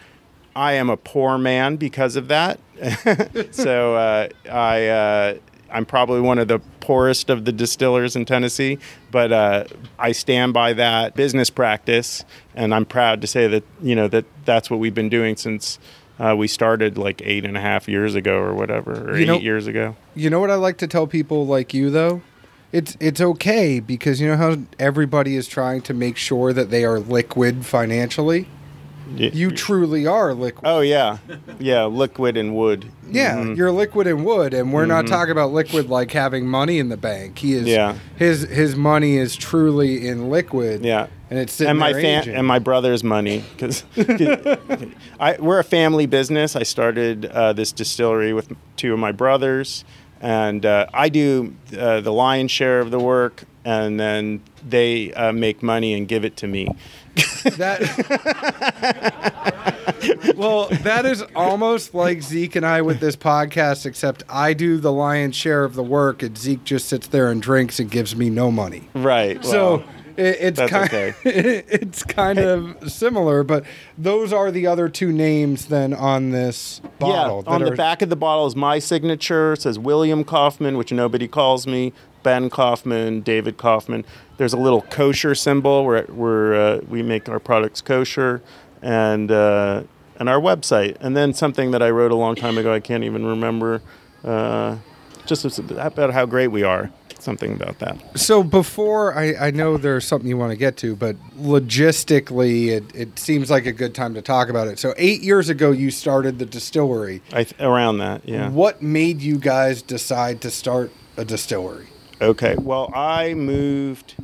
I 0.55 0.73
am 0.73 0.89
a 0.89 0.97
poor 0.97 1.37
man 1.37 1.75
because 1.75 2.15
of 2.15 2.29
that. 2.29 2.59
so 3.51 3.95
uh, 3.95 4.29
I, 4.49 4.87
uh, 4.87 5.37
I'm 5.71 5.85
probably 5.85 6.21
one 6.21 6.39
of 6.39 6.47
the 6.47 6.59
poorest 6.79 7.29
of 7.29 7.45
the 7.45 7.51
distillers 7.51 8.15
in 8.15 8.25
Tennessee, 8.25 8.77
but 9.11 9.31
uh, 9.31 9.65
I 9.99 10.11
stand 10.13 10.53
by 10.53 10.73
that 10.73 11.15
business 11.15 11.49
practice, 11.49 12.23
and 12.55 12.73
I'm 12.73 12.85
proud 12.85 13.21
to 13.21 13.27
say 13.27 13.47
that 13.47 13.63
you 13.81 13.95
know 13.95 14.07
that 14.07 14.25
that's 14.45 14.69
what 14.69 14.79
we've 14.79 14.95
been 14.95 15.09
doing 15.09 15.35
since 15.35 15.79
uh, 16.19 16.35
we 16.37 16.47
started 16.47 16.97
like 16.97 17.21
eight 17.23 17.45
and 17.45 17.55
a 17.57 17.61
half 17.61 17.87
years 17.87 18.15
ago 18.15 18.37
or 18.37 18.53
whatever, 18.53 19.11
or 19.11 19.15
You 19.17 19.23
eight 19.23 19.27
know- 19.27 19.39
years 19.39 19.67
ago. 19.67 19.95
You 20.15 20.29
know 20.29 20.39
what 20.39 20.49
I 20.49 20.55
like 20.55 20.77
to 20.77 20.87
tell 20.87 21.05
people 21.07 21.45
like 21.45 21.73
you 21.73 21.89
though? 21.89 22.21
It's 22.71 22.97
it's 22.99 23.21
okay 23.21 23.79
because 23.79 24.19
you 24.19 24.27
know 24.27 24.35
how 24.37 24.57
everybody 24.77 25.35
is 25.37 25.47
trying 25.47 25.81
to 25.83 25.93
make 25.93 26.17
sure 26.17 26.51
that 26.53 26.69
they 26.69 26.83
are 26.83 26.99
liquid 26.99 27.65
financially. 27.65 28.47
Y- 29.15 29.31
You 29.33 29.51
truly 29.51 30.05
are 30.07 30.33
liquid. 30.33 30.65
oh 30.67 30.81
yeah, 30.81 31.17
yeah, 31.59 31.85
liquid 31.85 32.35
and 32.37 32.55
wood. 32.55 32.85
Yeah, 33.09 33.35
Mhm. 33.37 33.55
you're 33.57 33.71
liquid 33.71 34.05
and 34.07 34.25
wood, 34.25 34.53
and 34.53 34.73
we're 34.73 34.85
not 34.85 35.07
talking 35.07 35.31
about 35.31 35.53
liquid 35.53 35.89
like 35.89 36.11
having 36.11 36.45
money 36.47 36.77
in 36.79 36.89
the 36.89 36.97
bank. 36.97 37.37
He 37.39 37.53
is. 37.53 37.65
Yeah. 37.67 37.95
His 38.17 38.41
his 38.49 38.75
money 38.75 39.17
is 39.17 39.35
truly 39.35 40.07
in 40.07 40.29
liquid. 40.29 40.83
Yeah. 40.83 41.07
and 41.29 41.39
it's 41.39 41.59
and 41.61 41.77
my 41.77 41.91
fam- 41.93 42.29
and 42.29 42.45
my 42.47 42.59
brother's 42.59 43.03
money 43.03 43.43
because 43.55 43.83
we're 45.39 45.59
a 45.59 45.63
family 45.63 46.05
business. 46.05 46.55
I 46.55 46.63
started 46.63 47.25
uh, 47.25 47.53
this 47.53 47.71
distillery 47.71 48.33
with 48.33 48.51
two 48.75 48.93
of 48.93 48.99
my 48.99 49.11
brothers, 49.11 49.83
and 50.21 50.65
uh, 50.65 50.87
I 50.93 51.09
do 51.09 51.53
uh, 51.77 52.01
the 52.01 52.13
lion's 52.13 52.51
share 52.51 52.79
of 52.79 52.91
the 52.91 52.99
work, 52.99 53.43
and 53.65 53.99
then 53.99 54.41
they 54.67 55.13
uh, 55.13 55.31
make 55.31 55.61
money 55.63 55.93
and 55.93 56.07
give 56.07 56.23
it 56.25 56.35
to 56.37 56.47
me. 56.47 56.67
That 57.57 57.81
well, 60.37 60.67
that 60.83 61.05
is 61.05 61.23
almost 61.35 61.93
like 61.93 62.21
Zeke 62.21 62.55
and 62.55 62.65
I 62.65 62.81
with 62.81 62.99
this 62.99 63.15
podcast, 63.15 63.85
except 63.85 64.23
I 64.29 64.53
do 64.53 64.77
the 64.77 64.91
lion's 64.91 65.35
share 65.35 65.63
of 65.63 65.75
the 65.75 65.83
work, 65.83 66.21
and 66.23 66.37
Zeke 66.37 66.63
just 66.63 66.87
sits 66.87 67.07
there 67.07 67.31
and 67.31 67.41
drinks 67.41 67.79
and 67.79 67.89
gives 67.89 68.15
me 68.15 68.29
no 68.29 68.51
money. 68.51 68.89
Right. 68.93 69.43
so 69.43 69.77
well, 69.77 69.85
it, 70.17 70.37
it's 70.39 70.59
kind 70.59 70.85
okay. 70.85 71.13
it's 71.23 72.03
kind 72.03 72.39
of 72.39 72.91
similar, 72.91 73.43
but 73.43 73.65
those 73.97 74.33
are 74.33 74.51
the 74.51 74.67
other 74.67 74.89
two 74.89 75.11
names 75.11 75.67
then 75.67 75.93
on 75.93 76.31
this 76.31 76.81
bottle. 76.99 77.43
yeah. 77.45 77.53
On 77.53 77.61
the 77.61 77.73
are- 77.73 77.75
back 77.75 78.01
of 78.01 78.09
the 78.09 78.15
bottle 78.15 78.47
is 78.47 78.55
my 78.55 78.79
signature. 78.79 79.53
It 79.53 79.61
says 79.61 79.77
William 79.79 80.23
Kaufman, 80.23 80.77
which 80.77 80.91
nobody 80.91 81.27
calls 81.27 81.67
me. 81.67 81.93
Ben 82.27 82.49
Kaufman, 82.49 83.21
David 83.21 83.55
Kaufman. 83.55 84.03
There's 84.35 84.51
a 84.51 84.57
little 84.57 84.81
kosher 84.81 85.33
symbol 85.33 85.85
where 85.85 86.03
where 86.07 86.55
uh, 86.55 86.81
we 86.89 87.01
make 87.01 87.29
our 87.29 87.39
products 87.39 87.79
kosher, 87.79 88.41
and 88.81 89.31
uh, 89.31 89.83
and 90.17 90.27
our 90.27 90.41
website. 90.41 90.97
And 90.99 91.15
then 91.15 91.33
something 91.33 91.71
that 91.71 91.81
I 91.81 91.89
wrote 91.89 92.11
a 92.11 92.15
long 92.15 92.35
time 92.35 92.57
ago. 92.57 92.73
I 92.73 92.81
can't 92.81 93.05
even 93.05 93.25
remember. 93.25 93.81
Uh, 94.25 94.75
just 95.25 95.57
about 95.57 96.11
how 96.11 96.25
great 96.25 96.49
we 96.49 96.63
are. 96.63 96.91
Something 97.17 97.53
about 97.53 97.79
that. 97.79 98.19
So 98.19 98.43
before 98.43 99.17
I, 99.17 99.47
I 99.47 99.51
know 99.51 99.77
there's 99.77 100.05
something 100.05 100.27
you 100.27 100.37
want 100.37 100.51
to 100.51 100.57
get 100.57 100.75
to, 100.77 100.97
but 100.97 101.15
logistically, 101.37 102.67
it, 102.67 102.93
it 102.93 103.17
seems 103.17 103.49
like 103.49 103.65
a 103.65 103.71
good 103.71 103.95
time 103.95 104.13
to 104.15 104.21
talk 104.21 104.49
about 104.49 104.67
it. 104.67 104.79
So 104.79 104.93
eight 104.97 105.21
years 105.21 105.47
ago, 105.47 105.71
you 105.71 105.91
started 105.91 106.39
the 106.39 106.45
distillery. 106.45 107.21
I 107.31 107.45
th- 107.45 107.61
around 107.61 107.99
that. 107.99 108.27
Yeah. 108.27 108.49
What 108.49 108.81
made 108.81 109.21
you 109.21 109.37
guys 109.39 109.81
decide 109.81 110.41
to 110.41 110.51
start 110.51 110.91
a 111.15 111.23
distillery? 111.23 111.87
Okay. 112.21 112.55
Well, 112.57 112.91
I 112.95 113.33
moved 113.33 114.15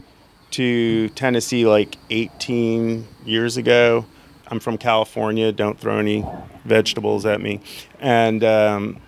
to 0.51 1.09
Tennessee 1.09 1.65
like 1.65 1.97
18 2.09 3.07
years 3.25 3.57
ago. 3.57 4.05
I'm 4.47 4.59
from 4.59 4.77
California. 4.77 5.51
Don't 5.51 5.79
throw 5.79 5.97
any 5.99 6.25
vegetables 6.65 7.25
at 7.25 7.41
me. 7.41 7.59
And 7.99 8.43
um, 8.43 9.01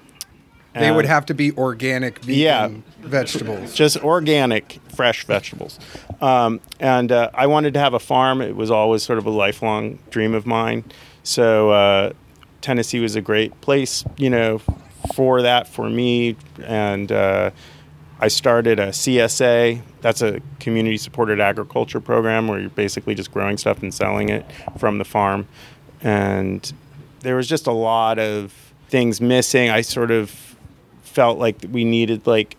They 0.73 0.91
would 0.91 1.05
have 1.05 1.25
to 1.27 1.33
be 1.33 1.51
organic 1.57 2.19
vegan 2.19 2.35
Yeah. 2.39 2.69
vegetables. 3.01 3.73
just 3.73 3.97
organic, 4.03 4.79
fresh 4.93 5.25
vegetables. 5.25 5.79
Um, 6.21 6.59
and 6.79 7.11
uh, 7.11 7.29
I 7.33 7.47
wanted 7.47 7.73
to 7.75 7.79
have 7.79 7.93
a 7.93 7.99
farm. 7.99 8.41
It 8.41 8.55
was 8.55 8.71
always 8.71 9.03
sort 9.03 9.19
of 9.19 9.25
a 9.25 9.29
lifelong 9.31 9.99
dream 10.09 10.33
of 10.33 10.45
mine. 10.45 10.83
So 11.23 11.71
uh, 11.71 12.13
Tennessee 12.61 12.99
was 12.99 13.15
a 13.15 13.21
great 13.21 13.59
place, 13.61 14.03
you 14.17 14.29
know, 14.29 14.59
for 15.13 15.41
that 15.43 15.67
for 15.67 15.89
me. 15.89 16.37
And 16.63 17.11
uh, 17.11 17.51
I 18.25 18.27
started 18.27 18.79
a 18.79 18.87
CSA. 18.87 19.83
That's 20.01 20.23
a 20.23 20.41
community 20.59 20.97
supported 20.97 21.39
agriculture 21.39 21.99
program 21.99 22.47
where 22.47 22.59
you're 22.59 22.71
basically 22.71 23.13
just 23.13 23.31
growing 23.31 23.55
stuff 23.55 23.83
and 23.83 23.93
selling 23.93 24.29
it 24.29 24.43
from 24.79 24.97
the 24.97 25.05
farm. 25.05 25.47
And 26.01 26.73
there 27.19 27.35
was 27.35 27.47
just 27.47 27.67
a 27.67 27.71
lot 27.71 28.17
of 28.17 28.51
things 28.89 29.21
missing. 29.21 29.69
I 29.69 29.81
sort 29.81 30.09
of 30.09 30.31
felt 31.03 31.37
like 31.37 31.67
we 31.69 31.85
needed 31.85 32.25
like 32.25 32.57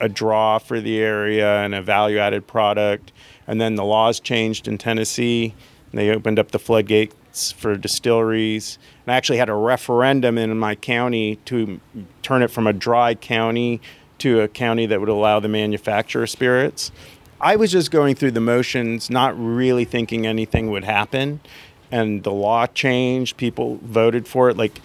a 0.00 0.08
draw 0.08 0.58
for 0.58 0.80
the 0.80 0.98
area 0.98 1.58
and 1.62 1.76
a 1.76 1.80
value 1.80 2.18
added 2.18 2.48
product. 2.48 3.12
And 3.46 3.60
then 3.60 3.76
the 3.76 3.84
laws 3.84 4.18
changed 4.18 4.66
in 4.66 4.78
Tennessee. 4.78 5.54
They 5.92 6.10
opened 6.10 6.40
up 6.40 6.50
the 6.50 6.58
floodgates 6.58 7.52
for 7.52 7.76
distilleries. 7.76 8.80
And 9.06 9.14
I 9.14 9.16
actually 9.16 9.38
had 9.38 9.48
a 9.48 9.54
referendum 9.54 10.38
in 10.38 10.58
my 10.58 10.74
county 10.74 11.36
to 11.44 11.80
turn 12.22 12.42
it 12.42 12.50
from 12.50 12.66
a 12.66 12.72
dry 12.72 13.14
county 13.14 13.80
to 14.18 14.40
a 14.40 14.48
county 14.48 14.86
that 14.86 15.00
would 15.00 15.08
allow 15.08 15.40
the 15.40 15.48
manufacture 15.48 16.22
of 16.22 16.30
spirits. 16.30 16.92
I 17.40 17.56
was 17.56 17.70
just 17.70 17.90
going 17.90 18.14
through 18.14 18.30
the 18.30 18.40
motions, 18.40 19.10
not 19.10 19.38
really 19.38 19.84
thinking 19.84 20.26
anything 20.26 20.70
would 20.70 20.84
happen. 20.84 21.40
And 21.90 22.22
the 22.22 22.32
law 22.32 22.66
changed. 22.66 23.36
People 23.36 23.78
voted 23.82 24.26
for 24.26 24.48
it. 24.48 24.56
Like, 24.56 24.80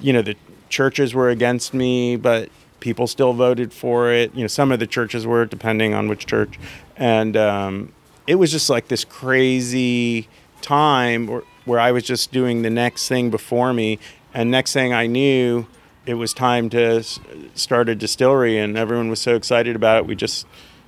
you 0.00 0.12
know, 0.12 0.22
the 0.22 0.36
churches 0.68 1.14
were 1.14 1.28
against 1.28 1.74
me, 1.74 2.16
but 2.16 2.50
people 2.80 3.06
still 3.06 3.32
voted 3.32 3.72
for 3.72 4.12
it. 4.12 4.34
You 4.34 4.42
know, 4.42 4.48
some 4.48 4.70
of 4.70 4.78
the 4.78 4.86
churches 4.86 5.26
were, 5.26 5.44
depending 5.44 5.94
on 5.94 6.08
which 6.08 6.26
church. 6.26 6.58
And 6.96 7.36
um, 7.36 7.92
it 8.26 8.36
was 8.36 8.52
just 8.52 8.70
like 8.70 8.88
this 8.88 9.04
crazy 9.04 10.28
time 10.60 11.26
where, 11.26 11.42
where 11.64 11.80
I 11.80 11.92
was 11.92 12.04
just 12.04 12.32
doing 12.32 12.62
the 12.62 12.70
next 12.70 13.08
thing 13.08 13.30
before 13.30 13.72
me. 13.72 13.98
And 14.32 14.50
next 14.50 14.72
thing 14.72 14.92
I 14.92 15.06
knew, 15.06 15.66
it 16.06 16.14
was 16.14 16.34
time 16.34 16.68
to 16.70 17.02
start 17.54 17.88
a 17.88 17.94
distillery, 17.94 18.58
and 18.58 18.76
everyone 18.76 19.08
was 19.08 19.20
so 19.20 19.34
excited 19.34 19.74
about 19.76 19.98
it. 19.98 20.06
We 20.06 20.14
just, 20.14 20.46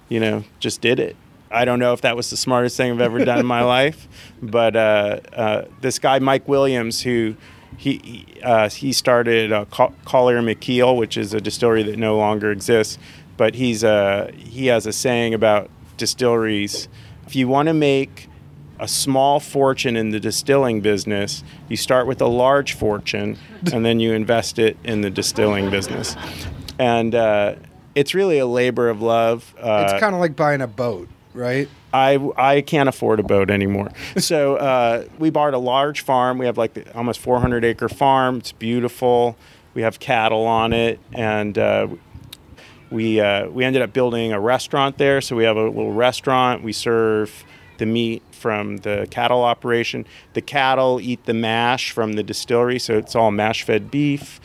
you 0.08 0.20
know, 0.20 0.44
just 0.60 0.80
did 0.80 1.00
it. 1.00 1.16
I 1.50 1.64
don't 1.64 1.78
know 1.78 1.92
if 1.92 2.00
that 2.02 2.16
was 2.16 2.28
the 2.30 2.36
smartest 2.36 2.76
thing 2.76 2.92
I've 2.92 3.00
ever 3.00 3.24
done 3.24 3.38
in 3.38 3.46
my 3.46 3.62
life, 3.64 4.08
but 4.42 4.76
uh, 4.76 5.20
uh, 5.32 5.64
this 5.80 5.98
guy 5.98 6.18
Mike 6.18 6.46
Williams, 6.48 7.02
who 7.02 7.36
he 7.76 8.26
uh, 8.42 8.68
he 8.68 8.92
started 8.92 9.52
uh, 9.52 9.64
Collier 9.66 10.42
McKeel, 10.42 10.96
which 10.96 11.16
is 11.16 11.34
a 11.34 11.40
distillery 11.40 11.82
that 11.84 11.98
no 11.98 12.16
longer 12.16 12.50
exists, 12.50 12.98
but 13.36 13.54
he's 13.54 13.84
uh, 13.84 14.30
he 14.36 14.66
has 14.66 14.86
a 14.86 14.92
saying 14.92 15.34
about 15.34 15.70
distilleries: 15.96 16.88
if 17.26 17.36
you 17.36 17.48
want 17.48 17.68
to 17.68 17.74
make 17.74 18.28
a 18.78 18.88
small 18.88 19.40
fortune 19.40 19.96
in 19.96 20.10
the 20.10 20.20
distilling 20.20 20.80
business, 20.80 21.42
you 21.68 21.76
start 21.76 22.06
with 22.06 22.20
a 22.20 22.26
large 22.26 22.74
fortune 22.74 23.38
and 23.72 23.84
then 23.84 24.00
you 24.00 24.12
invest 24.12 24.58
it 24.58 24.76
in 24.84 25.00
the 25.00 25.10
distilling 25.10 25.70
business. 25.70 26.16
And 26.78 27.14
uh, 27.14 27.56
it's 27.94 28.14
really 28.14 28.38
a 28.38 28.46
labor 28.46 28.88
of 28.88 29.00
love. 29.00 29.54
Uh, 29.58 29.88
it's 29.90 30.00
kind 30.00 30.14
of 30.14 30.20
like 30.20 30.36
buying 30.36 30.60
a 30.60 30.66
boat, 30.66 31.08
right? 31.32 31.68
I, 31.92 32.30
I 32.36 32.60
can't 32.60 32.88
afford 32.88 33.20
a 33.20 33.22
boat 33.22 33.50
anymore. 33.50 33.90
So 34.18 34.56
uh, 34.56 35.04
we 35.18 35.30
bought 35.30 35.54
a 35.54 35.58
large 35.58 36.02
farm. 36.02 36.36
We 36.36 36.46
have 36.46 36.58
like 36.58 36.74
the, 36.74 36.94
almost 36.94 37.20
400 37.20 37.64
acre 37.64 37.88
farm. 37.88 38.38
It's 38.38 38.52
beautiful. 38.52 39.36
We 39.72 39.82
have 39.82 39.98
cattle 39.98 40.46
on 40.46 40.72
it, 40.72 41.00
and 41.12 41.56
uh, 41.58 41.88
we 42.90 43.20
uh, 43.20 43.48
we 43.48 43.64
ended 43.64 43.82
up 43.82 43.92
building 43.92 44.32
a 44.32 44.40
restaurant 44.40 44.96
there. 44.96 45.20
So 45.20 45.36
we 45.36 45.44
have 45.44 45.56
a 45.56 45.64
little 45.64 45.92
restaurant. 45.92 46.62
We 46.62 46.72
serve 46.72 47.44
the 47.78 47.86
meat 47.86 48.22
from 48.32 48.78
the 48.78 49.06
cattle 49.10 49.42
operation. 49.42 50.06
The 50.34 50.40
cattle 50.42 51.00
eat 51.00 51.24
the 51.26 51.34
mash 51.34 51.90
from 51.90 52.14
the 52.14 52.22
distillery, 52.22 52.78
so 52.78 52.96
it's 52.98 53.14
all 53.14 53.30
mash 53.30 53.62
fed 53.62 53.90
beef. 53.90 54.40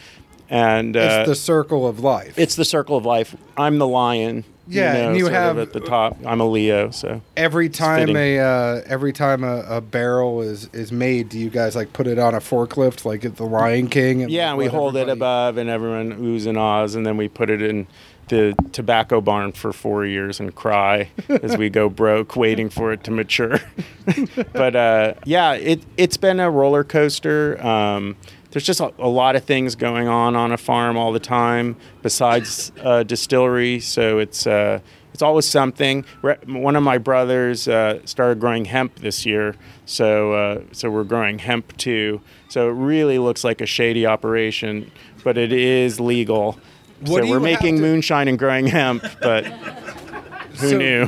And 0.50 0.98
uh, 0.98 1.00
It's 1.22 1.30
the 1.30 1.36
circle 1.36 1.88
of 1.88 2.02
life. 2.02 2.38
it's 2.38 2.56
the 2.56 2.66
circle 2.66 2.98
of 2.98 3.06
life. 3.06 3.36
I'm 3.58 3.78
the 3.78 3.88
lion. 3.88 4.44
Yeah, 4.68 4.94
know, 4.94 5.08
and 5.10 5.18
you 5.18 5.26
have- 5.28 5.58
at 5.58 5.74
the 5.74 5.80
top. 5.82 6.18
I'm 6.26 6.40
a 6.40 6.46
Leo, 6.46 6.92
so 6.92 7.22
every 7.36 7.68
time 7.68 8.16
a 8.16 8.40
uh, 8.40 8.82
every 8.86 9.12
time 9.12 9.44
a, 9.44 9.64
a 9.68 9.82
barrel 9.82 10.42
is 10.42 10.70
is 10.72 10.92
made, 10.92 11.28
do 11.30 11.40
you 11.40 11.50
guys 11.50 11.76
like 11.76 11.92
put 11.94 12.08
it 12.08 12.18
on 12.20 12.36
a 12.36 12.40
forklift 12.40 13.04
like 13.04 13.26
at 13.26 13.36
the 13.36 13.44
Lion 13.44 13.88
King? 13.90 14.22
And 14.24 14.32
Yeah, 14.32 14.50
and 14.50 14.58
we 14.58 14.68
hold 14.68 14.96
it 14.96 15.10
above, 15.10 15.58
and 15.58 15.70
everyone 15.70 16.14
oohs 16.22 16.46
and 16.48 16.58
ahs, 16.58 16.96
and 16.96 17.06
then 17.06 17.18
we 17.18 17.28
put 17.28 17.50
it 17.50 17.62
in 17.62 17.88
the 18.32 18.56
tobacco 18.72 19.20
barn 19.20 19.52
for 19.52 19.74
four 19.74 20.06
years 20.06 20.40
and 20.40 20.56
cry 20.56 21.10
as 21.30 21.58
we 21.58 21.70
go 21.70 21.90
broke, 21.90 22.36
waiting 22.36 22.70
for 22.70 22.94
it 22.94 23.04
to 23.04 23.12
mature. 23.12 23.60
but 24.54 24.76
uh, 24.76 25.14
yeah, 25.26 25.54
it 25.54 25.84
it's 25.98 26.18
been 26.18 26.40
a 26.40 26.50
roller 26.50 26.84
coaster. 26.84 27.64
Um, 27.64 28.16
there's 28.50 28.66
just 28.66 28.80
a, 28.80 28.94
a 28.98 29.08
lot 29.08 29.36
of 29.36 29.44
things 29.44 29.76
going 29.76 30.08
on 30.08 30.36
on 30.36 30.52
a 30.52 30.58
farm 30.58 30.98
all 30.98 31.12
the 31.12 31.20
time 31.20 31.76
besides 32.02 32.72
uh, 32.82 33.04
distillery, 33.04 33.80
so 33.80 34.18
it's. 34.18 34.48
Uh, 34.48 34.80
it's 35.14 35.22
always 35.22 35.46
something. 35.46 36.06
One 36.46 36.78
of 36.78 36.84
my 36.84 36.98
brothers 36.98 37.68
uh, 37.68 38.00
started 38.06 38.40
growing 38.40 38.64
hemp 38.64 38.96
this 38.96 39.26
year, 39.26 39.56
so 39.86 40.32
uh, 40.32 40.62
so 40.72 40.90
we're 40.90 41.04
growing 41.04 41.38
hemp 41.38 41.76
too. 41.76 42.22
So 42.48 42.70
it 42.70 42.74
really 42.74 43.20
looks 43.20 43.44
like 43.44 43.60
a 43.60 43.66
shady 43.66 44.06
operation, 44.06 44.90
but 45.26 45.38
it 45.38 45.52
is 45.52 46.00
legal. 46.00 46.58
What 47.06 47.24
so 47.24 47.30
we're 47.30 47.40
making 47.40 47.76
to- 47.78 47.82
moonshine 47.82 48.28
and 48.28 48.38
growing 48.38 48.68
hemp, 48.68 49.04
but 49.22 49.46
who 49.46 50.70
So- 50.70 50.78
knew? 50.78 51.08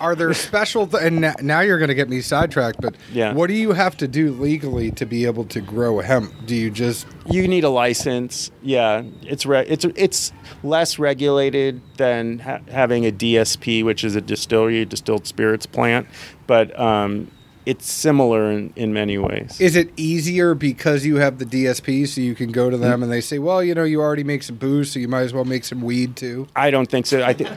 Are 0.00 0.14
there 0.14 0.32
special 0.34 0.86
th- 0.86 1.02
and 1.02 1.20
na- 1.20 1.34
now 1.40 1.60
you're 1.60 1.78
going 1.78 1.88
to 1.88 1.94
get 1.94 2.08
me 2.08 2.20
sidetracked? 2.20 2.80
But 2.80 2.94
Yeah. 3.12 3.32
what 3.32 3.46
do 3.48 3.54
you 3.54 3.72
have 3.72 3.96
to 3.98 4.08
do 4.08 4.32
legally 4.32 4.90
to 4.92 5.06
be 5.06 5.24
able 5.24 5.44
to 5.46 5.60
grow 5.60 6.00
hemp? 6.00 6.32
Do 6.46 6.54
you 6.54 6.70
just 6.70 7.06
You 7.30 7.46
need 7.48 7.64
a 7.64 7.68
license. 7.70 8.50
Yeah, 8.62 9.02
it's 9.22 9.46
re- 9.46 9.64
it's 9.68 9.84
it's 9.96 10.32
less 10.62 10.98
regulated 10.98 11.80
than 11.96 12.40
ha- 12.40 12.58
having 12.70 13.06
a 13.06 13.12
DSP, 13.12 13.82
which 13.82 14.04
is 14.04 14.16
a 14.16 14.20
distillery, 14.20 14.84
distilled 14.84 15.26
spirits 15.26 15.64
plant, 15.66 16.06
but 16.46 16.78
um, 16.78 17.28
it's 17.66 17.90
similar 17.90 18.50
in, 18.50 18.72
in 18.76 18.92
many 18.92 19.18
ways. 19.18 19.60
is 19.60 19.76
it 19.76 19.90
easier 19.96 20.54
because 20.54 21.06
you 21.06 21.16
have 21.16 21.38
the 21.38 21.44
DSP, 21.44 22.06
so 22.06 22.20
you 22.20 22.34
can 22.34 22.52
go 22.52 22.70
to 22.70 22.76
them 22.76 23.02
and 23.02 23.10
they 23.10 23.20
say, 23.20 23.38
well, 23.38 23.62
you 23.62 23.74
know, 23.74 23.84
you 23.84 24.00
already 24.00 24.24
make 24.24 24.42
some 24.42 24.56
booze, 24.56 24.92
so 24.92 24.98
you 24.98 25.08
might 25.08 25.22
as 25.22 25.32
well 25.32 25.44
make 25.44 25.64
some 25.64 25.80
weed 25.80 26.16
too. 26.16 26.46
I 26.54 26.70
don't 26.70 26.90
think 26.90 27.06
so. 27.06 27.22
I 27.22 27.32
think 27.32 27.50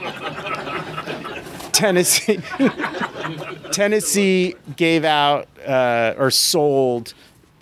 Tennessee 1.73 2.39
Tennessee 3.71 4.55
gave 4.75 5.03
out 5.03 5.47
uh, 5.67 6.15
or 6.17 6.31
sold 6.31 7.13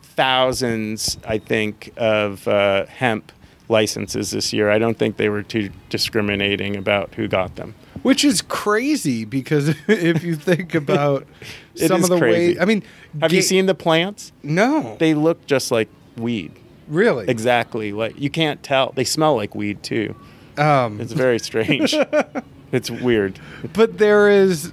thousands, 0.02 1.18
I 1.28 1.40
think, 1.40 1.92
of 1.98 2.48
uh, 2.48 2.86
hemp 2.86 3.32
licenses 3.68 4.32
this 4.32 4.54
year. 4.54 4.70
I 4.70 4.78
don't 4.78 4.98
think 4.98 5.18
they 5.18 5.30
were 5.30 5.44
too 5.44 5.70
discriminating 5.90 6.76
about 6.76 7.14
who 7.16 7.28
got 7.28 7.56
them. 7.56 7.76
Which 8.04 8.24
is 8.24 8.42
crazy 8.42 9.26
because 9.26 9.70
if 9.88 10.24
you 10.24 10.36
think 10.36 10.76
about 10.76 11.28
It 11.76 11.88
some 11.88 12.00
is 12.00 12.06
of 12.06 12.10
the 12.12 12.18
crazy. 12.20 12.56
way, 12.56 12.62
I 12.62 12.66
mean, 12.66 12.84
Have 13.22 13.34
you 13.34 13.42
seen 13.42 13.66
the 13.66 13.76
plants? 13.76 14.32
No, 14.44 14.96
They 15.00 15.14
look 15.14 15.46
just 15.46 15.72
like 15.72 15.90
weed. 16.18 16.52
really. 16.88 17.28
Exactly. 17.28 17.92
Like 17.92 18.20
you 18.20 18.30
can't 18.30 18.62
tell. 18.64 18.92
They 18.96 19.04
smell 19.04 19.36
like 19.36 19.56
weed 19.56 19.84
too. 19.84 20.16
Um, 20.58 21.02
It's 21.02 21.12
very 21.14 21.40
strange. 21.40 21.96
it's 22.72 22.90
weird. 22.90 23.40
but 23.74 23.98
there 23.98 24.30
is 24.30 24.72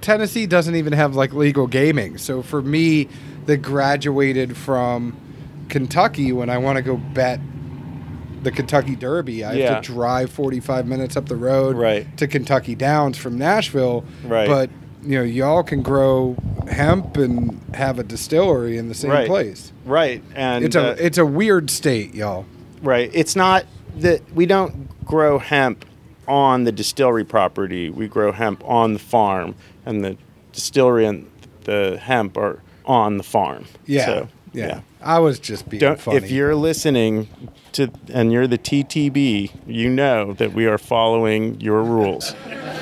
Tennessee 0.00 0.46
doesn't 0.46 0.74
even 0.74 0.92
have 0.92 1.14
like 1.14 1.32
legal 1.32 1.66
gaming. 1.66 2.18
So 2.18 2.42
for 2.42 2.60
me, 2.62 3.08
that 3.46 3.58
graduated 3.58 4.56
from 4.56 5.16
Kentucky, 5.68 6.32
when 6.32 6.50
I 6.50 6.58
want 6.58 6.76
to 6.76 6.82
go 6.82 6.96
bet 6.96 7.40
the 8.42 8.50
Kentucky 8.50 8.96
Derby, 8.96 9.44
I 9.44 9.54
Yeah. 9.54 9.74
have 9.74 9.82
to 9.84 9.92
drive 9.92 10.30
45 10.30 10.86
minutes 10.86 11.16
up 11.16 11.28
the 11.28 11.36
road 11.36 11.76
Right. 11.76 12.14
to 12.18 12.26
Kentucky 12.26 12.74
Downs 12.74 13.16
from 13.16 13.38
Nashville. 13.38 14.04
Right. 14.26 14.46
But 14.48 14.70
you 15.04 15.18
know, 15.18 15.22
y'all 15.24 15.62
can 15.62 15.82
grow 15.82 16.36
hemp 16.70 17.16
and 17.16 17.60
have 17.74 17.98
a 17.98 18.02
distillery 18.04 18.76
in 18.78 18.88
the 18.88 18.94
same 18.94 19.10
Right. 19.10 19.26
place. 19.26 19.72
Right. 19.84 20.22
And 20.34 20.64
It's 20.64 20.76
a 20.76 20.92
uh, 20.92 20.96
it's 20.98 21.18
a 21.18 21.26
weird 21.26 21.70
state, 21.70 22.14
y'all. 22.14 22.46
Right. 22.82 23.10
It's 23.12 23.36
not 23.36 23.66
that 23.98 24.20
we 24.34 24.46
don't 24.46 24.88
grow 25.04 25.38
hemp 25.38 25.84
on 26.26 26.64
the 26.64 26.72
distillery 26.72 27.24
property. 27.24 27.90
We 27.90 28.08
grow 28.08 28.32
hemp 28.32 28.62
on 28.64 28.94
the 28.94 28.98
farm, 28.98 29.54
and 29.84 30.02
the 30.04 30.16
distillery 30.52 31.04
and 31.06 31.30
the 31.64 31.98
hemp 32.02 32.36
are 32.36 32.60
on 32.86 33.16
the 33.18 33.22
farm. 33.22 33.66
Yeah. 33.86 34.06
So, 34.06 34.28
yeah. 34.52 34.80
I 35.02 35.18
was 35.18 35.38
just 35.38 35.68
being 35.68 35.80
Don't, 35.80 36.00
funny. 36.00 36.16
if 36.16 36.30
you're 36.30 36.54
listening 36.54 37.28
to 37.72 37.90
and 38.12 38.32
you're 38.32 38.46
the 38.46 38.56
TTB, 38.58 39.50
you 39.66 39.90
know 39.90 40.32
that 40.34 40.54
we 40.54 40.64
are 40.66 40.78
following 40.78 41.60
your 41.60 41.82
rules. 41.82 42.34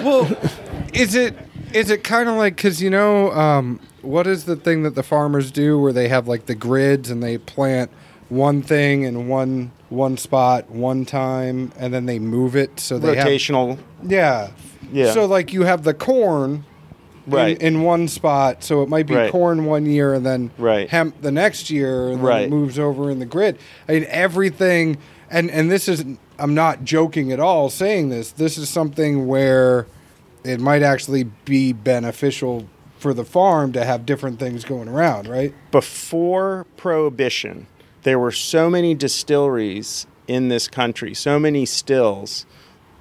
Well, 0.02 0.30
is 0.94 1.14
it 1.16 1.34
is 1.74 1.90
it 1.90 2.04
kind 2.04 2.28
of 2.28 2.36
like 2.36 2.56
because 2.56 2.82
you 2.82 2.90
know 2.90 3.30
um, 3.32 3.80
what 4.02 4.26
is 4.26 4.44
the 4.44 4.56
thing 4.56 4.82
that 4.82 4.94
the 4.94 5.02
farmers 5.02 5.50
do 5.50 5.78
where 5.78 5.92
they 5.92 6.08
have 6.08 6.28
like 6.28 6.46
the 6.46 6.54
grids 6.54 7.10
and 7.10 7.22
they 7.22 7.38
plant 7.38 7.90
one 8.28 8.62
thing 8.62 9.02
in 9.02 9.28
one 9.28 9.70
one 9.90 10.16
spot 10.16 10.70
one 10.70 11.04
time 11.04 11.70
and 11.78 11.92
then 11.92 12.06
they 12.06 12.18
move 12.18 12.56
it 12.56 12.80
so 12.80 12.98
they 12.98 13.16
have 13.16 13.26
Rotational. 13.28 13.78
yeah 14.06 14.50
Yeah. 14.90 15.12
so 15.12 15.26
like 15.26 15.52
you 15.52 15.62
have 15.62 15.84
the 15.84 15.94
corn 15.94 16.64
Right. 17.24 17.56
in, 17.60 17.76
in 17.76 17.82
one 17.82 18.08
spot 18.08 18.64
so 18.64 18.82
it 18.82 18.88
might 18.88 19.06
be 19.06 19.14
Right. 19.14 19.30
corn 19.30 19.64
one 19.66 19.86
year 19.86 20.12
and 20.14 20.26
then 20.26 20.50
Right. 20.58 20.88
hemp 20.88 21.20
the 21.22 21.30
next 21.30 21.70
year 21.70 22.08
and 22.08 22.16
then 22.18 22.24
Right. 22.24 22.42
it 22.44 22.50
moves 22.50 22.78
over 22.78 23.10
in 23.10 23.18
the 23.20 23.26
grid 23.26 23.58
i 23.88 23.92
mean 23.92 24.06
everything 24.08 24.96
and 25.30 25.48
and 25.50 25.70
this 25.70 25.86
is 25.88 26.04
i'm 26.38 26.54
not 26.54 26.84
joking 26.84 27.30
at 27.30 27.38
all 27.38 27.68
saying 27.70 28.08
this 28.08 28.32
this 28.32 28.56
is 28.58 28.68
something 28.68 29.26
where 29.28 29.86
it 30.44 30.60
might 30.60 30.82
actually 30.82 31.24
be 31.44 31.72
beneficial 31.72 32.68
for 32.98 33.12
the 33.12 33.24
farm 33.24 33.72
to 33.72 33.84
have 33.84 34.06
different 34.06 34.38
things 34.38 34.64
going 34.64 34.88
around 34.88 35.28
right? 35.28 35.54
Before 35.70 36.66
prohibition 36.76 37.66
there 38.02 38.18
were 38.18 38.32
so 38.32 38.68
many 38.68 38.94
distilleries 38.94 40.06
in 40.28 40.48
this 40.48 40.68
country 40.68 41.14
so 41.14 41.38
many 41.38 41.66
stills 41.66 42.46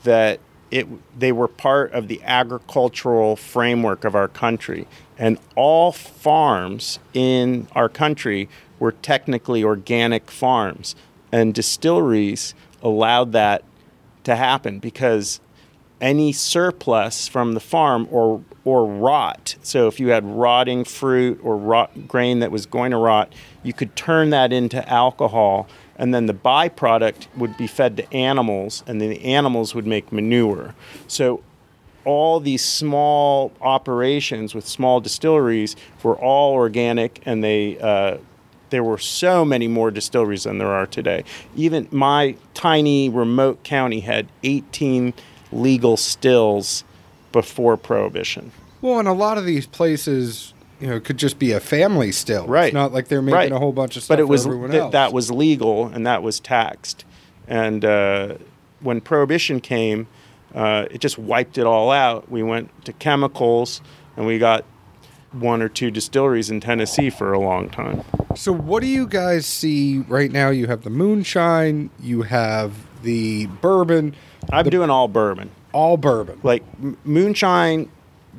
that 0.04 0.40
it 0.72 0.88
they 1.20 1.32
were 1.34 1.50
part 1.50 1.92
of 1.92 2.08
the 2.08 2.24
agricultural 2.24 3.36
framework 3.36 4.04
of 4.06 4.16
our 4.16 4.30
country. 4.30 4.88
And 5.18 5.38
all 5.56 5.92
farms 5.92 6.98
in 7.14 7.68
our 7.74 7.90
country 7.90 8.50
were 8.80 8.94
technically 8.94 9.64
organic 9.64 10.32
farms. 10.32 10.96
And 11.32 11.54
distilleries 11.54 12.56
allowed 12.82 13.34
that 13.34 13.64
to 14.24 14.36
happen 14.36 14.80
because 14.80 15.42
any 16.02 16.34
surplus 16.34 17.28
from 17.28 17.54
the 17.54 17.60
farm 17.60 18.08
or 18.12 18.44
or 18.64 18.86
rot. 18.86 19.56
So 19.64 19.88
if 19.88 20.00
you 20.00 20.10
had 20.10 20.24
rotting 20.24 20.84
fruit 20.84 21.40
or 21.42 21.58
rot 21.58 22.08
grain 22.08 22.40
that 22.40 22.52
was 22.52 22.66
going 22.66 22.92
to 22.92 22.98
rot, 22.98 23.34
you 23.64 23.74
could 23.74 23.96
turn 23.96 24.30
that 24.32 24.54
into 24.54 24.88
alcohol 24.88 25.68
and 25.96 26.14
then 26.14 26.26
the 26.26 26.34
byproduct 26.34 27.28
would 27.38 27.56
be 27.58 27.68
fed 27.68 27.98
to 27.98 28.14
animals 28.14 28.84
and 28.88 29.00
then 29.02 29.10
the 29.10 29.24
animals 29.24 29.74
would 29.74 29.88
make 29.88 30.12
manure. 30.12 30.76
So 31.08 31.44
all 32.06 32.40
these 32.40 32.64
small 32.64 33.52
operations 33.62 34.56
with 34.56 34.68
small 34.68 35.00
distilleries 35.00 35.76
were 36.04 36.16
all 36.16 36.54
organic 36.54 37.22
and 37.26 37.44
they 37.44 37.80
uh, 37.80 38.18
there 38.72 38.84
were 38.84 38.98
so 38.98 39.44
many 39.46 39.68
more 39.68 39.92
distilleries 39.92 40.44
than 40.44 40.58
there 40.58 40.72
are 40.72 40.88
today. 40.88 41.24
Even 41.56 41.88
my 41.92 42.36
tiny 42.54 43.10
remote 43.10 43.64
county 43.64 44.00
had 44.00 44.28
18 44.44 45.14
legal 45.52 45.98
stills 45.98 46.84
before 47.32 47.78
prohibition. 47.78 48.52
well 48.82 49.00
and 49.00 49.08
a 49.08 49.14
lot 49.14 49.38
of 49.38 49.46
these 49.46 49.66
places 49.68 50.54
you 50.80 50.88
know 50.88 51.00
could 51.00 51.18
just 51.18 51.38
be 51.40 51.52
a 51.52 51.60
family 51.60 52.12
still 52.12 52.46
Right. 52.48 52.68
it's 52.68 52.74
not 52.74 52.92
like 52.94 53.08
they're 53.08 53.22
making 53.22 53.36
Right. 53.36 53.52
a 53.52 53.60
whole 53.60 53.72
bunch 53.72 53.96
of 53.98 54.04
stuff 54.04 54.18
but 54.18 54.20
it 54.22 54.28
was 54.28 54.46
th- 54.46 54.92
that 54.92 55.14
was 55.14 55.30
legal 55.32 55.86
and 55.88 56.06
that 56.08 56.24
was 56.24 56.40
taxed. 56.40 57.06
And 57.48 57.84
uh, 57.84 58.36
when 58.80 59.02
prohibition 59.02 59.60
came, 59.60 60.08
uh, 60.56 60.86
it 60.90 61.00
just 61.00 61.18
wiped 61.18 61.58
it 61.58 61.66
all 61.66 61.92
out. 61.92 62.32
We 62.32 62.44
went 62.44 62.70
to 62.86 62.94
chemicals, 62.94 63.82
and 64.16 64.26
we 64.26 64.38
got 64.40 64.64
one 65.34 65.62
or 65.62 65.68
two 65.68 65.92
distilleries 65.92 66.50
in 66.50 66.62
Tennessee 66.62 67.10
for 67.10 67.34
a 67.34 67.40
long 67.40 67.70
time. 67.70 68.04
So, 68.36 68.54
what 68.54 68.82
do 68.82 68.88
you 68.88 69.06
guys 69.06 69.46
see 69.46 70.00
right 70.08 70.32
now? 70.32 70.50
You 70.50 70.68
have 70.68 70.84
the 70.84 70.90
moonshine, 70.90 71.90
you 72.00 72.22
have 72.22 72.74
the 73.04 73.48
bourbon, 73.48 74.16
I'm 74.50 74.70
doing 74.70 74.90
all 74.90 75.08
bourbon. 75.08 75.50
all 75.74 75.98
bourbon. 75.98 76.40
like 76.44 76.64
m- 76.82 76.98
moonshine 77.04 77.90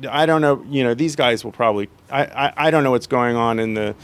i 0.09 0.25
don't 0.25 0.41
know 0.41 0.63
you 0.69 0.83
know 0.83 0.93
these 0.93 1.15
guys 1.15 1.43
will 1.43 1.51
probably 1.51 1.87
I, 2.11 2.23
I 2.25 2.53
i 2.67 2.71
don't 2.71 2.83
know 2.83 2.91
what's 2.91 3.07
going 3.07 3.35
on 3.35 3.59
in 3.59 3.73
the 3.75 3.95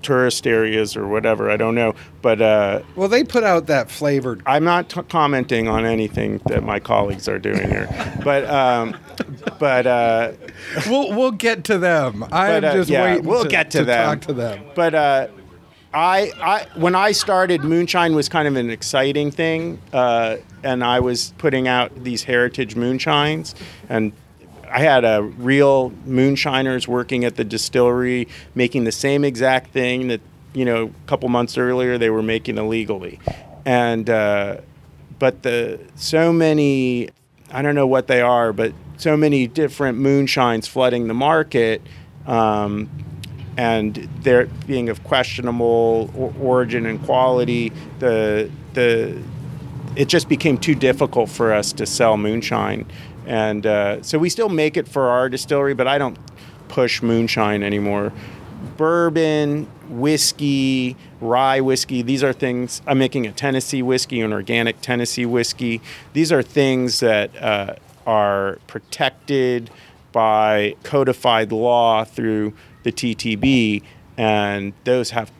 tourist 0.00 0.46
areas 0.46 0.96
or 0.96 1.06
whatever 1.06 1.50
i 1.50 1.56
don't 1.56 1.74
know 1.74 1.94
but 2.22 2.40
uh 2.40 2.80
Well, 2.96 3.08
they 3.08 3.22
put 3.24 3.44
out 3.44 3.66
that 3.66 3.90
flavored. 3.90 4.42
i'm 4.46 4.64
not 4.64 4.88
t- 4.88 5.02
commenting 5.08 5.68
on 5.68 5.84
anything 5.84 6.40
that 6.46 6.62
my 6.62 6.80
colleagues 6.80 7.28
are 7.28 7.38
doing 7.38 7.68
here 7.68 7.88
but 8.24 8.48
um 8.48 8.96
but 9.58 9.86
uh 9.86 10.32
We'll 10.88 11.10
we'll 11.14 11.32
get 11.32 11.64
to 11.64 11.78
them. 11.78 12.22
I'm 12.24 12.30
But, 12.62 12.64
uh, 12.64 12.72
just 12.74 12.88
yeah, 12.90 13.02
waiting. 13.04 13.24
we'll 13.26 13.42
to, 13.44 13.48
get 13.48 13.70
to 13.72 13.84
them. 13.84 14.06
Talk 14.06 14.20
to 14.28 14.32
them. 14.32 14.64
but 14.74 14.94
uh 14.94 15.28
I, 15.94 16.32
I 16.40 16.66
when 16.78 16.94
I 16.94 17.12
started, 17.12 17.62
moonshine 17.64 18.14
was 18.14 18.28
kind 18.30 18.48
of 18.48 18.56
an 18.56 18.70
exciting 18.70 19.30
thing, 19.30 19.78
uh, 19.92 20.36
and 20.62 20.84
I 20.84 21.00
was 21.00 21.32
putting 21.38 21.68
out 21.68 22.04
these 22.04 22.24
heritage 22.24 22.74
moonshines, 22.74 23.54
and 23.88 24.12
I 24.70 24.80
had 24.80 25.04
a 25.04 25.22
real 25.22 25.90
moonshiners 26.04 26.88
working 26.88 27.24
at 27.24 27.36
the 27.36 27.44
distillery, 27.44 28.28
making 28.54 28.84
the 28.84 28.92
same 28.92 29.24
exact 29.24 29.70
thing 29.70 30.08
that 30.08 30.20
you 30.54 30.64
know 30.64 30.84
a 30.84 31.08
couple 31.08 31.28
months 31.28 31.58
earlier 31.58 31.98
they 31.98 32.10
were 32.10 32.22
making 32.22 32.58
illegally, 32.58 33.20
and 33.64 34.08
uh, 34.08 34.58
but 35.18 35.42
the 35.42 35.80
so 35.94 36.32
many 36.32 37.10
I 37.50 37.60
don't 37.60 37.74
know 37.74 37.86
what 37.86 38.06
they 38.06 38.22
are, 38.22 38.52
but 38.52 38.72
so 38.96 39.16
many 39.16 39.46
different 39.46 39.98
moonshines 39.98 40.66
flooding 40.66 41.08
the 41.08 41.14
market. 41.14 41.82
Um, 42.26 42.88
and 43.56 44.08
they're 44.22 44.46
being 44.66 44.88
of 44.88 45.04
questionable 45.04 46.10
origin 46.40 46.86
and 46.86 47.02
quality, 47.04 47.70
the 47.98 48.50
the 48.72 49.22
it 49.96 50.08
just 50.08 50.28
became 50.28 50.58
too 50.58 50.74
difficult 50.74 51.28
for 51.30 51.52
us 51.52 51.72
to 51.74 51.86
sell 51.86 52.16
moonshine, 52.16 52.86
and 53.26 53.66
uh, 53.66 54.02
so 54.02 54.18
we 54.18 54.28
still 54.30 54.48
make 54.48 54.76
it 54.76 54.88
for 54.88 55.08
our 55.08 55.28
distillery, 55.28 55.74
but 55.74 55.86
I 55.86 55.98
don't 55.98 56.18
push 56.68 57.02
moonshine 57.02 57.62
anymore. 57.62 58.12
bourbon, 58.76 59.66
whiskey, 59.88 60.96
rye 61.20 61.60
whiskey. 61.60 62.02
These 62.02 62.22
are 62.24 62.32
things. 62.32 62.80
I'm 62.86 62.98
making 62.98 63.26
a 63.26 63.32
Tennessee 63.32 63.82
whiskey, 63.82 64.20
an 64.20 64.32
organic 64.32 64.80
Tennessee 64.80 65.26
whiskey. 65.26 65.80
These 66.12 66.32
are 66.32 66.42
things 66.42 67.00
that 67.00 67.30
uh, 67.42 67.74
are 68.06 68.58
protected 68.66 69.70
by 70.12 70.76
codified 70.82 71.52
law 71.52 72.04
through 72.04 72.54
the 72.82 72.92
TTB, 72.92 73.82
and 74.16 74.72
those 74.84 75.10
have 75.10 75.30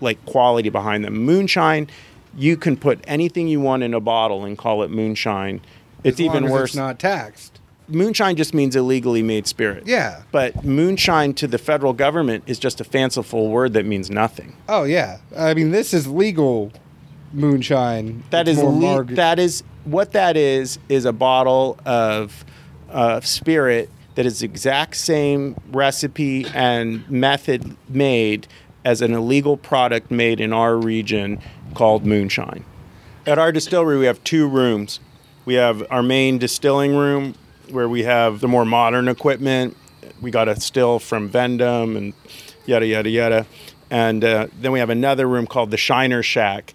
like 0.00 0.24
quality 0.26 0.68
behind 0.68 1.04
them. 1.04 1.16
Moonshine, 1.16 1.88
you 2.36 2.56
can 2.56 2.76
put 2.76 3.00
anything 3.06 3.48
you 3.48 3.60
want 3.60 3.82
in 3.82 3.94
a 3.94 4.00
bottle 4.00 4.44
and 4.44 4.56
call 4.58 4.82
it 4.82 4.90
moonshine. 4.90 5.60
It's 6.04 6.20
even 6.20 6.48
worse. 6.48 6.70
It's 6.70 6.76
not 6.76 6.98
taxed. 6.98 7.60
moonshine 7.88 8.36
just 8.36 8.52
means 8.54 8.76
illegally 8.76 9.22
made 9.22 9.46
spirit. 9.46 9.84
Yeah. 9.86 10.22
But 10.32 10.64
moonshine 10.64 11.34
to 11.34 11.46
the 11.46 11.58
federal 11.58 11.92
government 11.92 12.44
is 12.46 12.58
just 12.58 12.80
a 12.80 12.84
fanciful 12.84 13.48
word 13.48 13.72
that 13.72 13.86
means 13.86 14.10
nothing. 14.10 14.54
Oh 14.68 14.84
yeah. 14.84 15.18
I 15.36 15.54
mean, 15.54 15.70
this 15.70 15.94
is 15.94 16.06
legal 16.06 16.72
moonshine. 17.32 18.22
That 18.30 18.48
It's 18.48 18.58
is 18.58 18.64
le- 18.64 18.72
marg- 18.72 19.08
that 19.16 19.38
is 19.38 19.62
what 19.84 20.12
that 20.12 20.36
is 20.36 20.78
is 20.88 21.04
a 21.04 21.12
bottle 21.12 21.78
of 21.84 22.44
uh, 22.90 23.20
spirit 23.20 23.90
that 24.14 24.26
is 24.26 24.42
exact 24.42 24.96
same 24.96 25.56
recipe 25.72 26.46
and 26.54 27.08
method 27.10 27.76
made 27.88 28.46
as 28.84 29.02
an 29.02 29.12
illegal 29.12 29.56
product 29.56 30.10
made 30.10 30.40
in 30.40 30.52
our 30.52 30.76
region 30.76 31.40
called 31.76 32.06
moonshine. 32.06 32.64
At 33.26 33.38
our 33.38 33.52
distillery, 33.52 33.98
we 33.98 34.06
have 34.06 34.22
two 34.24 34.48
rooms. 34.48 34.98
We 35.44 35.54
have 35.54 35.86
our 35.90 36.02
main 36.02 36.38
distilling 36.38 36.96
room 36.96 37.34
where 37.70 37.88
we 37.88 38.04
have 38.04 38.40
the 38.40 38.48
more 38.48 38.64
modern 38.64 39.08
equipment. 39.08 39.76
We 40.20 40.30
got 40.30 40.48
a 40.48 40.58
still 40.58 40.98
from 40.98 41.28
Vendome 41.28 41.96
and 41.96 42.14
yada, 42.64 42.86
yada, 42.86 43.10
yada. 43.10 43.46
And 43.90 44.24
uh, 44.24 44.46
then 44.58 44.72
we 44.72 44.78
have 44.78 44.90
another 44.90 45.28
room 45.28 45.46
called 45.46 45.70
the 45.70 45.76
Shiner 45.76 46.22
Shack. 46.22 46.74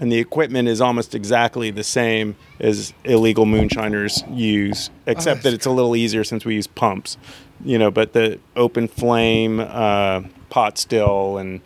And 0.00 0.10
the 0.10 0.18
equipment 0.18 0.68
is 0.68 0.80
almost 0.80 1.14
exactly 1.14 1.70
the 1.70 1.84
same 1.84 2.36
as 2.60 2.94
illegal 3.04 3.46
moonshiners 3.46 4.22
use, 4.30 4.90
except 5.06 5.42
that 5.42 5.52
it's 5.52 5.66
a 5.66 5.70
little 5.70 5.96
easier 5.96 6.22
since 6.22 6.44
we 6.44 6.54
use 6.54 6.68
pumps. 6.68 7.18
You 7.64 7.78
know, 7.78 7.90
but 7.90 8.12
the 8.12 8.38
open 8.54 8.86
flame 8.86 9.58
uh, 9.58 10.22
pot 10.50 10.78
still, 10.78 11.36
and 11.38 11.60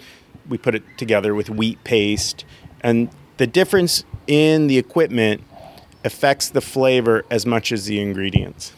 we 0.49 0.57
put 0.57 0.75
it 0.75 0.83
together 0.97 1.35
with 1.35 1.51
wheat 1.51 1.85
paste. 1.85 2.47
And 2.83 3.09
the 3.37 3.47
difference 3.47 4.05
in 4.27 4.67
the 4.67 4.79
equipment 4.79 5.43
affects 6.05 6.49
the 6.49 6.61
flavor 6.61 7.25
as 7.31 7.47
much 7.47 7.73
as 7.73 7.87
the 7.87 8.01
ingredients. 8.01 8.73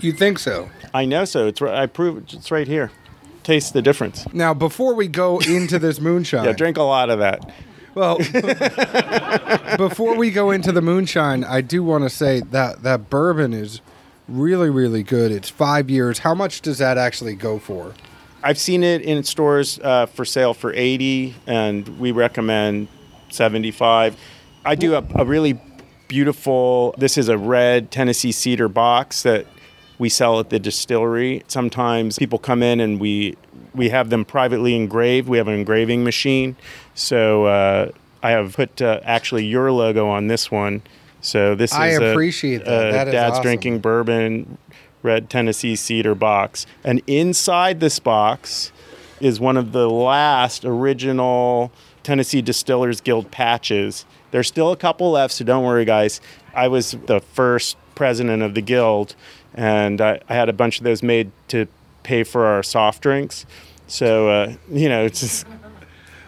You 0.00 0.12
think 0.12 0.38
so? 0.38 0.70
I 0.94 1.04
know 1.04 1.24
so. 1.24 1.46
It's 1.46 1.60
I 1.62 1.86
prove 1.86 2.18
it. 2.18 2.34
It's 2.34 2.50
right 2.50 2.66
here. 2.66 2.90
Taste 3.42 3.72
the 3.72 3.82
difference. 3.82 4.26
Now, 4.32 4.54
before 4.54 4.94
we 4.94 5.08
go 5.08 5.38
into 5.38 5.78
this 5.78 6.00
moonshine, 6.00 6.44
Yeah, 6.44 6.52
drink 6.52 6.76
a 6.76 6.82
lot 6.82 7.10
of 7.10 7.18
that. 7.20 7.50
Well, 7.94 8.18
before 9.78 10.16
we 10.16 10.30
go 10.30 10.50
into 10.50 10.70
the 10.72 10.82
moonshine, 10.82 11.44
I 11.44 11.62
do 11.62 11.82
want 11.82 12.04
to 12.04 12.10
say 12.10 12.40
that 12.40 12.82
that 12.82 13.08
bourbon 13.08 13.54
is 13.54 13.80
really, 14.28 14.68
really 14.68 15.02
good. 15.02 15.32
It's 15.32 15.48
five 15.48 15.88
years. 15.88 16.18
How 16.18 16.34
much 16.34 16.60
does 16.60 16.78
that 16.78 16.98
actually 16.98 17.34
go 17.34 17.58
for? 17.58 17.94
I've 18.42 18.58
seen 18.58 18.82
it 18.84 19.00
in 19.00 19.22
stores 19.24 19.80
uh, 19.82 20.06
for 20.06 20.24
sale 20.24 20.52
for 20.52 20.72
80 20.74 21.34
and 21.46 21.98
we 21.98 22.12
recommend 22.12 22.88
75. 23.30 24.16
I 24.64 24.74
do 24.74 24.94
a, 24.94 25.04
a 25.14 25.24
really 25.24 25.58
beautiful 26.08 26.94
this 26.98 27.18
is 27.18 27.28
a 27.28 27.36
red 27.36 27.90
Tennessee 27.90 28.30
cedar 28.32 28.68
box 28.68 29.22
that 29.24 29.44
we 29.98 30.08
sell 30.08 30.38
at 30.40 30.50
the 30.50 30.58
distillery. 30.58 31.42
Sometimes 31.48 32.18
people 32.18 32.38
come 32.38 32.62
in 32.62 32.80
and 32.80 33.00
we 33.00 33.36
we 33.74 33.88
have 33.90 34.10
them 34.10 34.24
privately 34.24 34.74
engraved. 34.74 35.28
We 35.28 35.38
have 35.38 35.48
an 35.48 35.54
engraving 35.54 36.04
machine. 36.04 36.56
So 36.94 37.46
uh, 37.46 37.90
I 38.22 38.30
have 38.30 38.54
put 38.54 38.80
uh, 38.80 39.00
actually 39.04 39.44
your 39.46 39.70
logo 39.72 40.08
on 40.08 40.28
this 40.28 40.50
one. 40.50 40.82
So 41.20 41.54
this 41.54 41.72
I 41.72 41.88
is 41.88 41.98
a- 41.98 42.12
appreciate 42.12 42.64
that. 42.64 42.88
a 42.88 42.92
That 42.92 43.08
is 43.08 43.12
Dad's 43.12 43.32
awesome. 43.32 43.42
drinking 43.42 43.78
bourbon 43.80 44.58
red 45.02 45.28
Tennessee 45.30 45.76
cedar 45.76 46.14
box. 46.14 46.66
And 46.84 47.02
inside 47.06 47.80
this 47.80 47.98
box 47.98 48.72
is 49.20 49.38
one 49.40 49.56
of 49.56 49.72
the 49.72 49.88
last 49.90 50.64
original 50.64 51.72
Tennessee 52.06 52.40
Distillers 52.40 53.00
Guild 53.00 53.32
patches. 53.32 54.06
There's 54.30 54.46
still 54.46 54.70
a 54.70 54.76
couple 54.76 55.10
left, 55.10 55.34
so 55.34 55.44
don't 55.44 55.64
worry, 55.64 55.84
guys. 55.84 56.20
I 56.54 56.68
was 56.68 56.92
the 56.92 57.18
first 57.18 57.76
president 57.96 58.44
of 58.44 58.54
the 58.54 58.60
guild, 58.60 59.16
and 59.54 60.00
I, 60.00 60.20
I 60.28 60.34
had 60.34 60.48
a 60.48 60.52
bunch 60.52 60.78
of 60.78 60.84
those 60.84 61.02
made 61.02 61.32
to 61.48 61.66
pay 62.04 62.22
for 62.22 62.46
our 62.46 62.62
soft 62.62 63.02
drinks. 63.02 63.44
So, 63.88 64.28
uh, 64.28 64.54
you 64.70 64.88
know, 64.88 65.04
it's 65.04 65.18
just, 65.18 65.46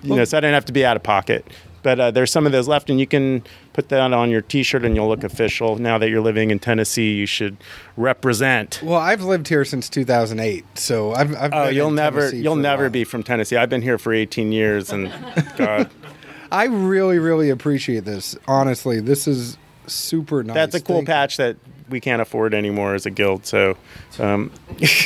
you 0.03 0.17
know, 0.17 0.25
so 0.25 0.39
I 0.39 0.41
didn't 0.41 0.55
have 0.55 0.65
to 0.65 0.73
be 0.73 0.85
out 0.85 0.97
of 0.97 1.05
pocket. 1.05 1.47
But 1.85 2.01
uh, 2.01 2.11
there's 2.11 2.33
some 2.33 2.45
of 2.45 2.51
those 2.51 2.67
left, 2.67 2.91
and 2.91 2.99
you 2.99 3.07
can 3.07 3.45
put 3.79 3.91
that 3.91 4.13
on 4.13 4.29
your 4.29 4.41
T-shirt, 4.41 4.85
and 4.85 4.97
you'll 4.97 5.07
look 5.07 5.23
official. 5.23 5.77
Now 5.79 5.99
that 5.99 6.11
you're 6.11 6.21
living 6.21 6.51
in 6.51 6.59
Tennessee, 6.59 7.13
you 7.13 7.27
should 7.27 7.57
represent. 7.97 8.81
Well, 8.83 8.99
I've 8.99 9.23
lived 9.23 9.47
here 9.47 9.65
since 9.65 9.89
2008, 9.89 10.65
so 10.77 11.13
I've. 11.15 11.33
I've 11.37 11.55
Oh, 11.55 11.69
you'll 11.69 11.93
never, 11.93 12.23
Tennessee 12.23 12.41
you'll 12.43 12.57
never 12.57 12.91
be 12.91 13.05
from 13.05 13.23
Tennessee. 13.23 13.57
I've 13.57 13.71
been 13.71 13.83
here 13.83 13.97
for 13.97 14.13
18 14.13 14.51
years, 14.51 14.91
and 14.91 15.13
God, 15.57 15.89
I 16.51 16.65
really, 16.65 17.21
really 17.21 17.51
appreciate 17.51 18.05
this. 18.05 18.37
Honestly, 18.49 18.99
this 18.99 19.29
is 19.29 19.57
super 19.87 20.43
nice. 20.43 20.57
that's 20.57 20.75
a 20.75 20.81
cool 20.81 20.97
Thank 20.97 21.09
you. 21.09 21.15
patch 21.15 21.37
that 21.37 21.57
we 21.89 22.01
can't 22.01 22.21
afford 22.21 22.55
anymore 22.55 22.97
as 22.97 23.07
a 23.07 23.11
guild. 23.11 23.47
So, 23.47 23.77
um, 24.19 24.51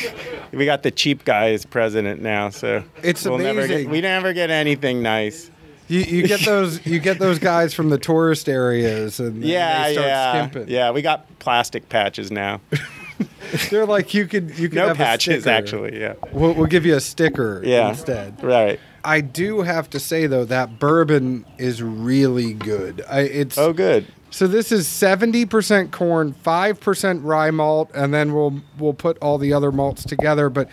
we 0.53 0.65
got 0.65 0.83
the 0.83 0.91
cheap 0.91 1.27
guy 1.27 1.51
as 1.51 1.67
president 1.67 2.23
now. 2.23 2.49
So 2.49 2.85
It's 3.03 3.27
we'll 3.27 3.37
never 3.37 3.61
amazing. 3.61 3.83
get, 3.83 3.91
we 3.91 4.01
never 4.01 4.33
get 4.33 4.49
anything 4.49 5.03
nice. 5.03 5.51
You, 5.93 6.01
you 6.01 6.27
get 6.27 6.41
those 6.45 6.85
you 6.87 6.99
get 6.99 7.19
those 7.19 7.39
guys 7.39 7.75
from 7.75 7.91
the 7.91 7.99
tourist 7.99 8.49
areas 8.49 9.21
and 9.21 9.43
Yeah, 9.45 9.87
they 9.89 9.93
start 9.95 10.07
yeah, 10.09 10.33
skimping. 10.49 10.69
yeah. 10.73 10.91
We 10.91 11.03
got 11.03 11.39
plastic 11.39 11.89
patches 11.89 12.31
now. 12.31 12.61
They're 13.71 13.87
like 13.87 14.15
you 14.15 14.27
could 14.27 14.59
you 14.59 14.69
could 14.69 14.77
No 14.77 14.89
have 14.89 14.97
patches, 14.97 15.47
actually. 15.47 16.01
Yeah, 16.01 16.15
We'll, 16.33 16.55
we'll 16.55 16.67
give 16.67 16.87
you 16.87 16.95
a 16.97 17.01
sticker 17.01 17.61
yeah. 17.65 17.91
instead. 17.91 18.43
Right. 18.43 18.81
I 19.05 19.21
do 19.21 19.63
have 19.63 19.91
to 19.91 20.01
say 20.01 20.27
though 20.27 20.45
that 20.47 20.79
bourbon 20.79 21.45
is 21.59 21.83
really 21.83 22.55
good. 22.55 23.03
I, 23.11 23.21
it's 23.21 23.59
Oh, 23.59 23.73
good. 23.73 24.07
so 24.31 24.47
this 24.47 24.73
is 24.73 24.87
seventy 24.89 25.45
percent 25.45 25.91
corn, 25.93 26.33
five 26.33 26.81
percent 26.81 27.23
rye 27.23 27.51
malt, 27.51 27.91
and 27.95 28.15
then 28.15 28.33
we'll 28.33 28.61
we'll 28.79 28.95
put 28.95 29.19
all 29.19 29.37
the 29.39 29.53
other 29.53 29.71
malts 29.73 30.05
together. 30.05 30.49
But 30.49 30.69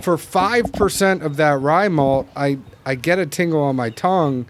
for 0.00 0.16
five 0.16 0.72
percent 0.72 1.22
of 1.22 1.36
that 1.36 1.60
rye 1.60 1.88
malt, 1.88 2.28
I 2.34 2.58
I 2.86 2.94
get 2.94 3.18
a 3.18 3.26
tingle 3.26 3.60
on 3.62 3.76
my 3.76 3.90
tongue. 3.90 4.46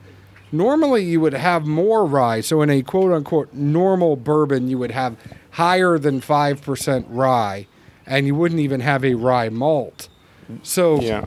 Normally, 0.52 1.02
you 1.04 1.20
would 1.20 1.32
have 1.32 1.66
more 1.66 2.04
rye. 2.04 2.42
So 2.42 2.60
in 2.62 2.68
a 2.70 2.82
quote 2.82 3.10
unquote 3.12 3.52
normal 3.54 4.16
bourbon, 4.16 4.68
you 4.68 4.78
would 4.78 4.90
have 4.90 5.16
higher 5.52 5.98
than 5.98 6.20
five 6.20 6.60
percent 6.62 7.06
rye, 7.08 7.66
and 8.06 8.26
you 8.26 8.34
wouldn't 8.34 8.60
even 8.60 8.80
have 8.80 9.04
a 9.04 9.14
rye 9.14 9.48
malt. 9.48 10.08
So 10.62 11.00
Yeah. 11.00 11.26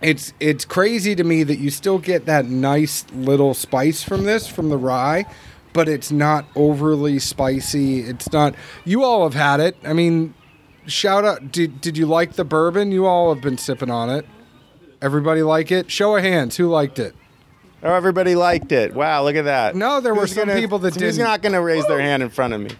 it's 0.00 0.32
it's 0.40 0.64
crazy 0.64 1.14
to 1.14 1.24
me 1.24 1.42
that 1.42 1.58
you 1.58 1.68
still 1.70 1.98
get 1.98 2.24
that 2.26 2.46
nice 2.46 3.04
little 3.12 3.52
spice 3.54 4.02
from 4.02 4.24
this 4.24 4.46
from 4.46 4.68
the 4.70 4.76
rye 4.78 5.24
but 5.72 5.88
it's 5.90 6.10
not 6.10 6.46
overly 6.54 7.18
spicy 7.18 8.00
it's 8.00 8.30
not 8.32 8.54
you 8.84 9.02
all 9.02 9.24
have 9.24 9.34
had 9.34 9.58
it 9.60 9.76
i 9.84 9.92
mean 9.92 10.32
shout 10.86 11.24
out 11.24 11.50
did, 11.52 11.80
did 11.82 11.98
you 11.98 12.06
like 12.06 12.34
the 12.34 12.44
bourbon 12.44 12.92
you 12.92 13.04
all 13.06 13.32
have 13.34 13.42
been 13.42 13.58
sipping 13.58 13.90
on 13.90 14.08
it 14.08 14.24
everybody 15.02 15.42
like 15.42 15.70
it 15.70 15.90
show 15.90 16.16
of 16.16 16.22
hands 16.22 16.56
who 16.56 16.66
liked 16.68 16.98
it 16.98 17.14
Oh, 17.82 17.92
everybody 17.94 18.34
liked 18.34 18.72
it. 18.72 18.94
Wow, 18.94 19.22
look 19.24 19.36
at 19.36 19.44
that. 19.44 19.76
No, 19.76 20.00
there 20.00 20.14
were 20.14 20.26
some 20.26 20.48
gonna- 20.48 20.60
people 20.60 20.78
that 20.80 20.94
Who's 20.94 21.16
didn't. 21.16 21.18
not 21.28 21.42
going 21.42 21.52
to 21.52 21.60
raise 21.60 21.86
their 21.86 22.00
hand 22.00 22.22
in 22.22 22.30
front 22.30 22.54
of 22.54 22.60
me? 22.60 22.70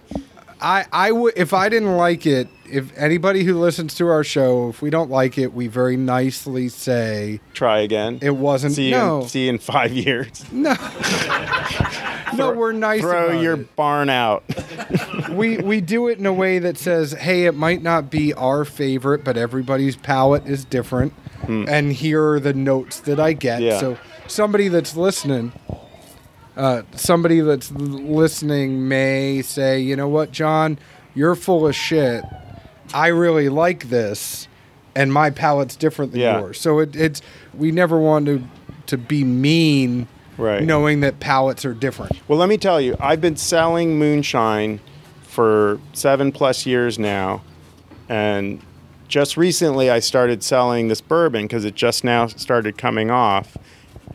i 0.58 0.86
i 0.90 1.12
would 1.12 1.34
if 1.36 1.52
i 1.52 1.68
didn't 1.68 1.98
like 1.98 2.24
it 2.24 2.48
if 2.64 2.90
anybody 2.96 3.44
who 3.44 3.60
listens 3.60 3.94
to 3.94 4.08
our 4.08 4.24
show 4.24 4.70
if 4.70 4.80
we 4.80 4.88
don't 4.88 5.10
like 5.10 5.36
it 5.36 5.52
we 5.52 5.66
very 5.66 5.98
nicely 5.98 6.66
say 6.66 7.38
Try 7.52 7.80
again. 7.80 8.20
it 8.22 8.30
wasn't 8.34 8.72
see 8.72 8.86
you. 8.86 8.92
no 8.92 9.20
In, 9.20 9.28
see 9.28 9.44
you 9.44 9.50
in 9.50 9.58
five 9.58 9.92
years. 9.92 10.46
no 10.52 10.74
no 12.34 12.52
we're 12.52 12.72
nice 12.72 13.02
Throw 13.02 13.28
about 13.30 13.42
your 13.42 13.54
it. 13.60 13.76
barn 13.76 14.08
out. 14.08 14.44
we 15.30 15.58
we 15.58 15.82
do 15.82 16.08
it 16.08 16.18
in 16.18 16.24
a 16.26 16.32
way 16.32 16.58
that 16.58 16.78
says, 16.78 17.12
"Hey, 17.12 17.44
it 17.46 17.54
might 17.54 17.82
not 17.82 18.10
be 18.10 18.32
our 18.34 18.64
favorite, 18.64 19.24
but 19.24 19.36
everybody's 19.36 19.96
palate 19.96 20.46
is 20.46 20.64
different, 20.64 21.12
and 21.48 21.92
here 21.92 22.26
are 22.32 22.40
the 22.40 22.54
notes 22.54 23.00
that 23.00 23.20
I 23.20 23.32
get." 23.34 23.58
Hmm. 23.58 23.64
Yeah. 23.64 23.78
So 23.80 23.98
somebody 24.28 24.68
that's 24.68 24.96
listening, 24.96 25.52
uh, 26.56 26.82
somebody 26.94 27.40
that's 27.40 27.70
listening 27.72 28.88
may 28.88 29.42
say, 29.42 29.80
"You 29.80 29.96
know 29.96 30.08
what, 30.08 30.32
John, 30.32 30.78
you're 31.14 31.34
full 31.34 31.66
of 31.66 31.74
shit. 31.74 32.24
I 32.94 33.08
really 33.08 33.48
like 33.48 33.88
this, 33.90 34.48
and 34.94 35.12
my 35.12 35.30
palate's 35.30 35.76
different 35.76 36.12
than 36.12 36.20
Yeah. 36.20 36.38
yours." 36.40 36.60
So 36.60 36.78
it, 36.80 36.94
it's 36.96 37.20
we 37.56 37.70
never 37.72 37.98
want 37.98 38.26
to 38.26 38.42
to 38.86 38.96
be 38.96 39.24
mean, 39.24 40.06
Right. 40.38 40.62
knowing 40.62 41.00
that 41.00 41.18
palates 41.18 41.64
are 41.64 41.74
different. 41.74 42.12
Well, 42.28 42.38
let 42.38 42.48
me 42.48 42.56
tell 42.56 42.80
you, 42.80 42.94
I've 43.00 43.20
been 43.20 43.36
selling 43.36 43.98
moonshine 43.98 44.78
for 45.22 45.80
seven 45.92 46.30
plus 46.30 46.66
years 46.66 46.98
now, 47.00 47.42
and 48.08 48.60
just 49.08 49.36
recently 49.36 49.90
I 49.90 49.98
started 49.98 50.42
selling 50.44 50.86
this 50.88 51.00
bourbon 51.00 51.42
because 51.42 51.64
it 51.64 51.74
just 51.74 52.04
now 52.04 52.28
started 52.28 52.78
coming 52.78 53.10
off, 53.10 53.56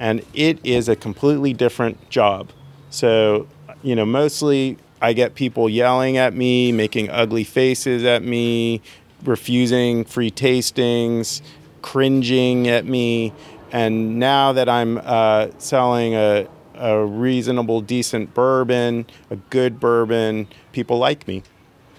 and 0.02 0.26
it 0.34 0.58
is 0.64 0.90
a 0.90 0.96
completely 0.96 1.54
different 1.54 2.10
job. 2.10 2.50
So, 2.90 3.48
you 3.84 3.96
know, 3.96 4.04
mostly 4.04 4.78
I 5.00 5.14
get 5.14 5.36
people 5.36 5.70
yelling 5.70 6.18
at 6.18 6.34
me, 6.34 6.72
making 6.72 7.12
ugly 7.12 7.44
faces 7.44 8.04
at 8.04 8.24
me, 8.24 8.82
refusing 9.24 10.04
free 10.04 10.32
tastings, 10.32 11.44
cringing 11.84 12.68
at 12.68 12.84
me. 12.84 13.32
And 13.72 14.18
now 14.18 14.54
that 14.54 14.68
I'm 14.68 15.00
uh, 15.04 15.50
selling 15.60 16.16
a, 16.16 16.48
a 16.74 17.06
reasonable, 17.06 17.82
decent 17.82 18.34
bourbon, 18.34 19.06
a 19.30 19.36
good 19.36 19.80
bourbon, 19.80 20.48
people 20.72 20.98
like 20.98 21.28
me. 21.28 21.44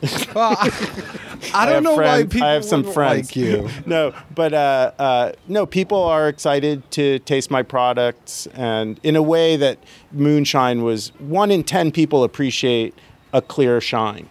Well, 0.34 0.56
I, 0.58 0.70
I 1.54 1.66
don't 1.66 1.74
have 1.74 1.82
know 1.84 1.94
why 1.96 2.24
people 2.24 2.44
I 2.44 2.52
have 2.52 2.64
some 2.64 2.84
friends. 2.84 3.28
like 3.28 3.36
you. 3.36 3.68
no, 3.86 4.14
but 4.34 4.52
uh, 4.52 4.92
uh, 4.98 5.32
no, 5.48 5.66
people 5.66 6.02
are 6.02 6.28
excited 6.28 6.88
to 6.92 7.18
taste 7.20 7.50
my 7.50 7.62
products, 7.62 8.46
and 8.54 8.98
in 9.02 9.16
a 9.16 9.22
way 9.22 9.56
that 9.56 9.78
moonshine 10.10 10.82
was 10.82 11.08
one 11.18 11.50
in 11.50 11.62
ten 11.62 11.92
people 11.92 12.24
appreciate 12.24 12.94
a 13.32 13.42
clear 13.42 13.80
shine, 13.80 14.28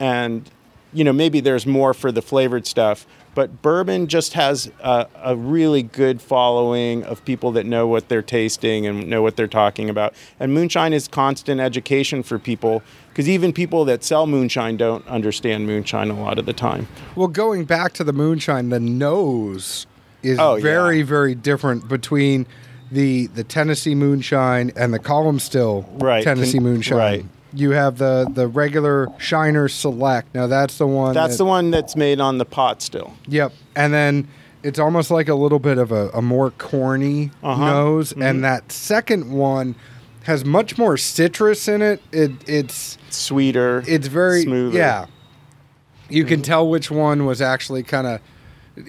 and 0.00 0.50
you 0.92 1.04
know 1.04 1.12
maybe 1.12 1.40
there's 1.40 1.66
more 1.66 1.94
for 1.94 2.10
the 2.10 2.22
flavored 2.22 2.66
stuff. 2.66 3.06
But 3.34 3.62
bourbon 3.62 4.06
just 4.06 4.34
has 4.34 4.70
a, 4.80 5.08
a 5.22 5.34
really 5.34 5.82
good 5.82 6.22
following 6.22 7.02
of 7.02 7.24
people 7.24 7.50
that 7.52 7.66
know 7.66 7.86
what 7.86 8.08
they're 8.08 8.22
tasting 8.22 8.86
and 8.86 9.08
know 9.08 9.22
what 9.22 9.34
they're 9.36 9.48
talking 9.48 9.90
about. 9.90 10.14
And 10.38 10.54
moonshine 10.54 10.92
is 10.92 11.08
constant 11.08 11.60
education 11.60 12.22
for 12.22 12.38
people 12.38 12.82
because 13.14 13.28
even 13.28 13.52
people 13.52 13.84
that 13.84 14.02
sell 14.02 14.26
moonshine 14.26 14.76
don't 14.76 15.06
understand 15.06 15.66
moonshine 15.66 16.10
a 16.10 16.20
lot 16.20 16.36
of 16.38 16.46
the 16.46 16.52
time. 16.52 16.88
Well, 17.14 17.28
going 17.28 17.64
back 17.64 17.92
to 17.94 18.04
the 18.04 18.12
moonshine, 18.12 18.70
the 18.70 18.80
nose 18.80 19.86
is 20.24 20.38
Oh, 20.40 20.56
yeah. 20.56 20.62
very, 20.62 21.02
very 21.02 21.34
different 21.34 21.88
between 21.88 22.46
the 22.90 23.28
the 23.28 23.44
Tennessee 23.44 23.94
moonshine 23.94 24.72
and 24.76 24.92
the 24.92 24.98
column 24.98 25.38
still 25.38 25.88
Right, 25.98 26.22
Tennessee 26.24 26.58
moonshine. 26.60 26.98
right. 26.98 27.24
You 27.52 27.70
have 27.70 27.98
the 27.98 28.28
the 28.32 28.48
regular 28.48 29.08
Shiner 29.18 29.68
Select. 29.68 30.34
Now 30.34 30.46
that's 30.48 30.76
the 30.78 30.86
one. 30.88 31.14
That's 31.14 31.34
that- 31.34 31.38
the 31.38 31.44
one 31.44 31.70
that's 31.70 31.94
made 31.96 32.20
on 32.20 32.38
the 32.38 32.44
pot 32.44 32.82
still. 32.82 33.12
Yep. 33.28 33.52
And 33.76 33.94
then 33.94 34.26
it's 34.64 34.78
almost 34.78 35.10
like 35.10 35.28
a 35.28 35.34
little 35.34 35.58
bit 35.60 35.78
of 35.78 35.92
a, 35.92 36.08
a 36.14 36.20
more 36.22 36.50
corny 36.52 37.30
Uh-huh. 37.42 37.64
nose. 37.70 38.12
And 38.12 38.42
that 38.44 38.72
second 38.72 39.30
one 39.30 39.74
has 40.24 40.44
much 40.44 40.76
more 40.76 40.96
citrus 40.96 41.68
in 41.68 41.82
it. 41.82 42.02
It 42.10 42.32
it's 42.48 42.98
Sweeter. 43.10 43.84
it's 43.86 44.08
very 44.08 44.42
smoother. 44.42 44.76
yeah. 44.76 45.06
You 46.10 46.24
can 46.24 46.36
mm-hmm. 46.36 46.42
tell 46.42 46.68
which 46.68 46.90
one 46.90 47.24
was 47.24 47.40
actually 47.40 47.82
kind 47.82 48.06
of. 48.06 48.20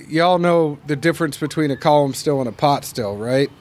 Y'all 0.09 0.39
know 0.39 0.79
the 0.87 0.95
difference 0.95 1.37
between 1.37 1.71
a 1.71 1.77
column 1.77 2.13
still 2.13 2.39
and 2.39 2.49
a 2.49 2.51
pot 2.51 2.83
still, 2.83 3.15
right? 3.17 3.51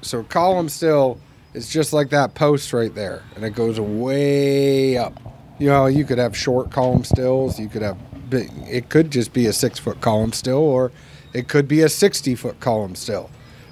So 0.00 0.22
column 0.22 0.68
still 0.68 1.20
is 1.52 1.68
just 1.68 1.92
like 1.92 2.10
that 2.10 2.34
post 2.34 2.72
right 2.72 2.94
there, 2.94 3.22
and 3.34 3.44
it 3.44 3.54
goes 3.54 3.78
way 3.78 4.96
up. 4.96 5.20
You 5.58 5.68
know, 5.68 5.86
you 5.86 6.04
could 6.04 6.18
have 6.18 6.36
short 6.36 6.70
column 6.70 7.04
stills. 7.04 7.58
You 7.58 7.68
could 7.68 7.82
have. 7.82 7.98
It 8.30 8.88
could 8.88 9.10
just 9.10 9.32
be 9.32 9.46
a 9.46 9.52
six 9.52 9.78
foot 9.78 10.00
column 10.00 10.32
still, 10.32 10.58
or 10.58 10.90
it 11.32 11.48
could 11.48 11.68
be 11.68 11.82
a 11.82 11.88
sixty 11.88 12.34
foot 12.34 12.60
column 12.60 12.94
still. 12.94 13.30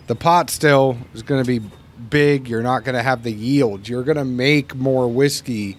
The 0.09 0.17
pot 0.17 0.51
still 0.51 0.99
is 1.15 1.23
going 1.23 1.45
to 1.45 1.61
be 1.61 1.65
big. 2.13 2.47
You're 2.47 2.63
not 2.63 2.85
going 2.85 2.95
to 2.95 3.03
have 3.03 3.25
the 3.25 3.33
yield. 3.33 3.89
You're 3.89 4.05
going 4.05 4.19
to 4.19 4.25
make 4.25 4.77
more 4.77 5.09
whiskey 5.09 5.79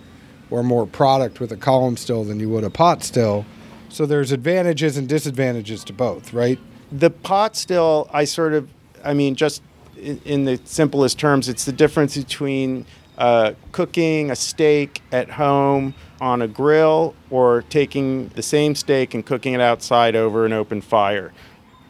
or 0.49 0.63
more 0.63 0.85
product 0.85 1.39
with 1.39 1.51
a 1.51 1.57
column 1.57 1.95
still 1.95 2.23
than 2.23 2.39
you 2.39 2.49
would 2.49 2.63
a 2.63 2.69
pot 2.69 3.03
still. 3.03 3.45
So 3.89 4.05
there's 4.07 4.31
advantages 4.31 4.97
and 4.97 5.07
disadvantages 5.07 5.83
to 5.85 5.93
both, 5.93 6.33
right? 6.33 6.59
The 6.91 7.11
pot 7.11 7.55
still, 7.55 8.09
I 8.11 8.25
sort 8.25 8.53
of, 8.53 8.67
I 9.03 9.13
mean, 9.13 9.35
just 9.35 9.61
in, 9.95 10.19
in 10.25 10.45
the 10.45 10.59
simplest 10.65 11.19
terms, 11.19 11.47
it's 11.47 11.65
the 11.65 11.71
difference 11.71 12.17
between 12.17 12.87
uh, 13.17 13.53
cooking 13.71 14.31
a 14.31 14.35
steak 14.35 15.03
at 15.11 15.29
home 15.29 15.93
on 16.19 16.41
a 16.41 16.47
grill 16.47 17.13
or 17.29 17.61
taking 17.69 18.29
the 18.29 18.41
same 18.41 18.73
steak 18.73 19.13
and 19.13 19.23
cooking 19.23 19.53
it 19.53 19.61
outside 19.61 20.15
over 20.15 20.45
an 20.47 20.53
open 20.53 20.81
fire. 20.81 21.31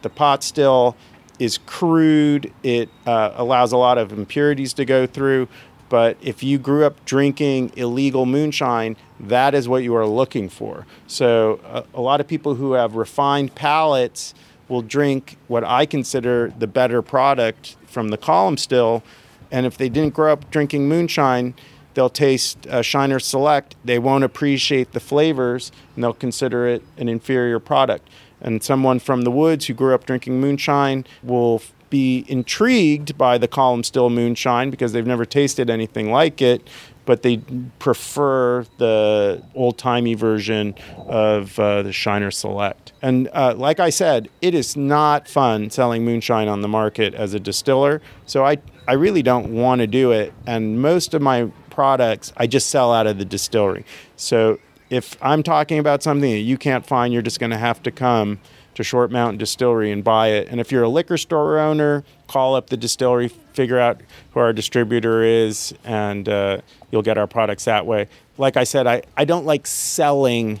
The 0.02 0.10
pot 0.10 0.44
still 0.44 0.96
is 1.38 1.58
crude. 1.66 2.52
It 2.62 2.88
uh, 3.06 3.32
allows 3.34 3.72
a 3.72 3.76
lot 3.76 3.98
of 3.98 4.12
impurities 4.12 4.72
to 4.74 4.84
go 4.84 5.06
through. 5.06 5.48
But 5.88 6.16
if 6.20 6.42
you 6.42 6.58
grew 6.58 6.84
up 6.84 7.04
drinking 7.04 7.72
illegal 7.76 8.26
moonshine, 8.26 8.96
that 9.20 9.54
is 9.54 9.68
what 9.68 9.82
you 9.82 9.94
are 9.94 10.06
looking 10.06 10.48
for. 10.48 10.86
So 11.06 11.60
uh, 11.64 11.82
a 11.92 12.00
lot 12.00 12.20
of 12.20 12.26
people 12.26 12.54
who 12.54 12.72
have 12.72 12.96
refined 12.96 13.54
palates 13.54 14.34
will 14.68 14.82
drink 14.82 15.36
what 15.46 15.62
I 15.62 15.86
consider 15.86 16.52
the 16.58 16.66
better 16.66 17.02
product 17.02 17.76
from 17.86 18.08
the 18.08 18.16
column 18.16 18.56
still. 18.56 19.02
And 19.50 19.66
if 19.66 19.76
they 19.76 19.88
didn't 19.88 20.14
grow 20.14 20.32
up 20.32 20.50
drinking 20.50 20.88
moonshine, 20.88 21.54
they'll 21.92 22.10
taste 22.10 22.66
uh, 22.66 22.82
Shiner 22.82 23.20
Select. 23.20 23.76
They 23.84 23.98
won't 23.98 24.24
appreciate 24.24 24.92
the 24.92 25.00
flavors 25.00 25.70
and 25.94 26.02
they'll 26.02 26.12
consider 26.12 26.66
it 26.66 26.82
an 26.96 27.08
inferior 27.08 27.60
product. 27.60 28.08
And 28.44 28.62
someone 28.62 29.00
from 29.00 29.22
the 29.22 29.30
woods 29.30 29.66
who 29.66 29.74
grew 29.74 29.94
up 29.94 30.06
drinking 30.06 30.40
moonshine 30.40 31.04
will 31.22 31.62
be 31.90 32.24
intrigued 32.28 33.16
by 33.16 33.38
the 33.38 33.48
column 33.48 33.84
still 33.84 34.10
moonshine 34.10 34.70
because 34.70 34.92
they've 34.92 35.06
never 35.06 35.24
tasted 35.24 35.70
anything 35.70 36.10
like 36.10 36.42
it, 36.42 36.68
but 37.04 37.22
they 37.22 37.36
prefer 37.78 38.66
the 38.78 39.42
old 39.54 39.78
timey 39.78 40.14
version 40.14 40.74
of 41.06 41.58
uh, 41.58 41.82
the 41.82 41.92
Shiner 41.92 42.30
Select. 42.30 42.92
And 43.00 43.28
uh, 43.32 43.54
like 43.56 43.80
I 43.80 43.90
said, 43.90 44.28
it 44.42 44.54
is 44.54 44.76
not 44.76 45.28
fun 45.28 45.70
selling 45.70 46.04
moonshine 46.04 46.48
on 46.48 46.62
the 46.62 46.68
market 46.68 47.14
as 47.14 47.32
a 47.32 47.40
distiller. 47.40 48.02
So 48.26 48.44
I, 48.44 48.58
I 48.88 48.94
really 48.94 49.22
don't 49.22 49.54
want 49.54 49.80
to 49.80 49.86
do 49.86 50.10
it. 50.10 50.32
And 50.46 50.80
most 50.80 51.14
of 51.14 51.22
my 51.22 51.50
products 51.70 52.32
I 52.36 52.46
just 52.46 52.70
sell 52.70 52.92
out 52.92 53.06
of 53.06 53.18
the 53.18 53.24
distillery. 53.24 53.84
So 54.16 54.58
if 54.90 55.16
I'm 55.22 55.42
talking 55.42 55.78
about 55.78 56.02
something 56.02 56.30
that 56.30 56.38
you 56.38 56.58
can't 56.58 56.86
find, 56.86 57.12
you're 57.12 57.22
just 57.22 57.40
going 57.40 57.50
to 57.50 57.58
have 57.58 57.82
to 57.84 57.90
come 57.90 58.38
to 58.74 58.82
Short 58.82 59.10
Mountain 59.10 59.38
Distillery 59.38 59.90
and 59.92 60.02
buy 60.02 60.28
it. 60.28 60.48
And 60.48 60.60
if 60.60 60.72
you're 60.72 60.82
a 60.82 60.88
liquor 60.88 61.16
store 61.16 61.58
owner, 61.58 62.04
call 62.26 62.54
up 62.54 62.70
the 62.70 62.76
distillery, 62.76 63.28
figure 63.28 63.78
out 63.78 64.00
who 64.32 64.40
our 64.40 64.52
distributor 64.52 65.22
is, 65.22 65.72
and 65.84 66.28
uh, 66.28 66.60
you'll 66.90 67.02
get 67.02 67.16
our 67.16 67.26
products 67.26 67.64
that 67.64 67.86
way. 67.86 68.08
Like 68.36 68.56
I 68.56 68.64
said, 68.64 68.86
I, 68.86 69.02
I 69.16 69.24
don't 69.24 69.46
like 69.46 69.66
selling 69.66 70.60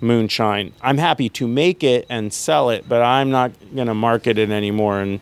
moonshine. 0.00 0.72
I'm 0.82 0.98
happy 0.98 1.28
to 1.30 1.46
make 1.46 1.82
it 1.82 2.06
and 2.10 2.32
sell 2.32 2.70
it, 2.70 2.88
but 2.88 3.02
I'm 3.02 3.30
not 3.30 3.52
going 3.74 3.86
to 3.86 3.94
market 3.94 4.38
it 4.38 4.50
anymore. 4.50 5.00
And 5.00 5.20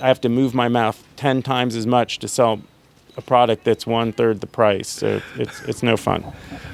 I 0.00 0.08
have 0.08 0.20
to 0.22 0.28
move 0.28 0.54
my 0.54 0.68
mouth 0.68 1.02
10 1.16 1.42
times 1.42 1.76
as 1.76 1.86
much 1.86 2.18
to 2.20 2.28
sell 2.28 2.60
a 3.16 3.22
product 3.22 3.64
that's 3.64 3.86
one 3.86 4.12
third 4.12 4.40
the 4.40 4.46
price. 4.46 4.88
So 4.88 5.20
it's, 5.36 5.60
it's 5.62 5.82
no 5.82 5.96
fun. 5.96 6.24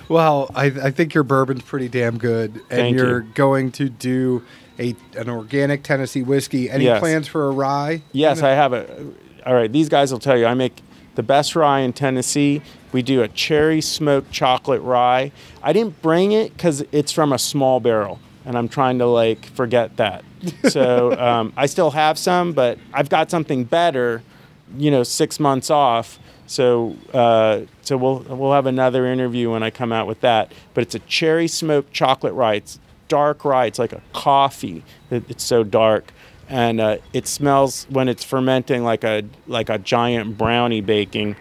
Well, 0.09 0.51
I, 0.55 0.67
I 0.67 0.91
think 0.91 1.15
your 1.15 1.25
bourbon's 1.25 1.63
pretty 1.63 1.89
damn 1.89 2.19
good, 2.19 2.55
and 2.55 2.63
Thank 2.69 2.97
you're 2.97 3.23
you. 3.23 3.31
going 3.35 3.73
to 3.73 3.89
do 3.89 4.43
a 4.79 4.95
an 5.17 5.29
organic 5.29 5.83
Tennessee 5.83 6.23
whiskey. 6.23 6.71
Any 6.71 6.85
Yes. 6.85 7.01
plans 7.01 7.29
for 7.29 7.47
a 7.49 7.51
rye? 7.51 8.03
Yes, 8.13 8.43
I 8.43 8.51
have 8.51 8.73
a. 8.73 8.87
All 9.47 9.55
right, 9.55 9.71
these 9.71 9.89
guys 9.89 10.13
will 10.13 10.19
tell 10.19 10.39
you 10.39 10.47
I 10.47 10.55
make 10.55 10.81
the 11.15 11.23
best 11.23 11.55
rye 11.57 11.81
in 11.81 11.93
Tennessee. 11.93 12.63
We 12.93 13.03
do 13.03 13.23
a 13.23 13.29
cherry 13.29 13.81
smoked 13.81 14.33
chocolate 14.33 14.83
rye. 14.83 15.31
I 15.63 15.73
didn't 15.73 16.01
bring 16.03 16.33
it 16.33 16.57
because 16.57 16.83
it's 16.93 17.13
from 17.13 17.33
a 17.33 17.39
small 17.39 17.79
barrel, 17.81 18.19
and 18.45 18.57
I'm 18.59 18.69
trying 18.69 18.99
to 18.99 19.07
like 19.07 19.45
forget 19.47 19.97
that. 19.99 20.25
So 20.71 21.13
um, 21.21 21.53
I 21.57 21.67
still 21.67 21.91
have 21.91 22.19
some, 22.19 22.53
but 22.55 22.79
I've 22.95 23.11
got 23.11 23.31
something 23.31 23.65
better. 23.65 24.23
You 24.79 24.91
know, 24.91 25.03
six 25.03 25.39
months 25.39 25.69
off. 25.69 26.19
So 26.51 26.97
uh, 27.15 27.61
so 27.83 27.97
we'll 27.97 28.19
we'll 28.29 28.53
have 28.53 28.67
another 28.67 29.07
interview 29.07 29.53
when 29.53 29.63
I 29.63 29.71
come 29.71 29.93
out 29.93 30.09
with 30.09 30.21
that. 30.23 30.53
But 30.75 30.83
it's 30.83 30.97
a 30.97 30.99
cherry 31.01 31.47
smoked 31.47 31.93
chocolate 31.93 32.35
rye. 32.35 32.55
It's 32.55 32.81
dark 33.07 33.45
rye. 33.45 33.67
It's 33.67 33.79
like 33.79 33.93
a 33.93 34.03
coffee. 34.13 34.83
It's 35.11 35.45
so 35.45 35.63
dark 35.63 36.13
and 36.49 36.81
uh, 36.81 36.97
it 37.13 37.29
smells 37.29 37.87
when 37.89 38.09
it's 38.09 38.25
fermenting 38.25 38.83
like 38.83 39.05
a 39.05 39.23
like 39.47 39.71
a 39.71 39.79
giant 39.79 40.37
brownie 40.37 40.81
baking 40.81 41.37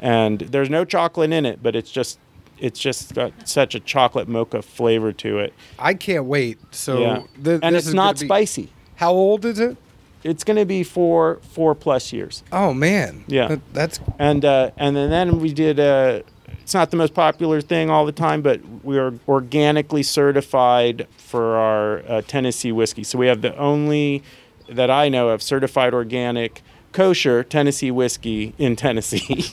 and 0.00 0.40
there's 0.40 0.70
no 0.70 0.84
chocolate 0.86 1.30
in 1.32 1.44
it 1.44 1.62
but 1.62 1.76
it's 1.76 1.90
just 1.90 2.18
it's 2.56 2.80
just 2.80 3.14
got 3.14 3.32
such 3.46 3.74
a 3.74 3.80
chocolate 3.80 4.26
mocha 4.26 4.62
flavor 4.62 5.12
to 5.12 5.38
it 5.38 5.52
I 5.78 5.92
can't 5.94 6.24
wait. 6.24 6.58
So, 6.70 6.98
yeah 7.00 7.22
th- 7.44 7.60
and 7.62 7.76
it's 7.76 7.92
not 7.92 8.18
be- 8.18 8.26
spicy 8.26 8.72
How 8.96 9.12
old 9.12 9.44
is 9.44 9.60
it? 9.60 9.76
It's 10.24 10.44
going 10.44 10.56
to 10.56 10.64
be 10.64 10.82
four 10.82 11.36
four 11.42 11.74
plus 11.74 12.12
years 12.12 12.42
Oh 12.52 12.72
man, 12.74 13.24
Yeah. 13.28 13.48
That- 13.48 13.74
that's 13.74 14.00
and 14.18 14.44
uh, 14.44 14.70
and 14.76 14.96
then, 14.96 15.10
then 15.10 15.40
we 15.40 15.52
did 15.52 15.78
uh, 15.80 16.20
it's 16.60 16.74
not 16.74 16.90
the 16.90 16.96
most 16.98 17.14
popular 17.14 17.62
thing 17.62 17.88
all 17.88 18.04
the 18.04 18.12
time, 18.12 18.42
but 18.42 18.60
we 18.84 18.98
are 18.98 19.14
organically 19.26 20.02
certified 20.02 21.06
for 21.16 21.56
our 21.56 22.02
uh, 22.06 22.22
Tennessee 22.26 22.72
whiskey. 22.72 23.04
So 23.04 23.16
we 23.18 23.26
have 23.26 23.40
the 23.40 23.56
only 23.56 24.22
that 24.68 24.90
I 24.90 25.08
know 25.08 25.30
of 25.30 25.42
certified 25.42 25.94
organic 25.94 26.60
kosher 26.92 27.42
Tennessee 27.42 27.90
whiskey 27.90 28.52
in 28.58 28.76
Tennessee. 28.76 29.42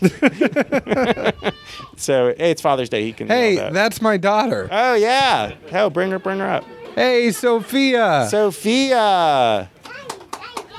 so 1.95 2.33
hey, 2.37 2.51
it's 2.51 2.61
Father's 2.61 2.89
Day. 2.89 3.03
He 3.03 3.13
can. 3.13 3.27
hey, 3.27 3.55
that. 3.55 3.73
that's 3.73 4.01
my 4.01 4.17
daughter. 4.17 4.67
Oh 4.71 4.95
yeah. 4.95 5.53
Hell, 5.69 5.89
bring 5.89 6.11
her, 6.11 6.19
bring 6.19 6.39
her 6.39 6.49
up. 6.49 6.65
Hey, 6.95 7.31
Sophia. 7.31 8.27
Sophia. 8.29 9.69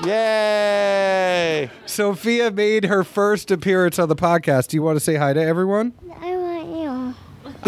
Yay! 0.05 1.69
Sophia 1.85 2.51
made 2.51 2.85
her 2.85 3.03
first 3.03 3.49
appearance 3.51 3.97
on 3.99 4.09
the 4.09 4.15
podcast. 4.15 4.67
Do 4.69 4.77
you 4.77 4.83
want 4.83 4.95
to 4.97 4.99
say 4.99 5.15
hi 5.15 5.33
to 5.33 5.41
everyone? 5.41 5.93
I 6.21 6.35
want 6.35 6.67
you. 6.69 7.15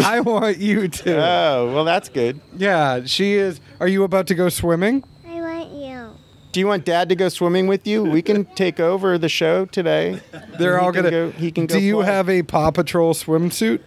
I 0.04 0.20
want 0.20 0.58
you 0.58 0.88
to. 0.88 1.18
Oh, 1.18 1.72
well, 1.74 1.86
that's 1.86 2.10
good. 2.10 2.40
Yeah, 2.56 3.04
she 3.06 3.34
is. 3.34 3.60
Are 3.80 3.88
you 3.88 4.04
about 4.04 4.28
to 4.28 4.36
go 4.36 4.50
swimming? 4.50 5.04
I 5.28 5.42
want 5.42 5.72
you. 5.72 6.12
Do 6.52 6.60
you 6.60 6.68
want 6.68 6.86
Dad 6.86 7.10
to 7.10 7.16
go 7.16 7.30
swimming 7.30 7.68
with 7.68 7.86
you? 7.88 8.04
We 8.04 8.22
can 8.22 8.46
take 8.56 8.80
over 8.80 9.18
the 9.18 9.30
show 9.30 9.66
today. 9.66 10.20
They're 10.58 10.78
He 10.80 10.86
all 10.86 10.92
gonna. 10.92 11.10
go- 11.12 11.32
he 11.32 11.52
can 11.52 11.66
go 11.66 11.76
Do 11.76 11.82
you 11.82 11.96
play. 11.98 12.06
have 12.06 12.30
a 12.30 12.44
Paw 12.44 12.72
Patrol 12.72 13.14
swimsuit? 13.14 13.82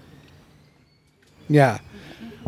Yeah, 1.48 1.78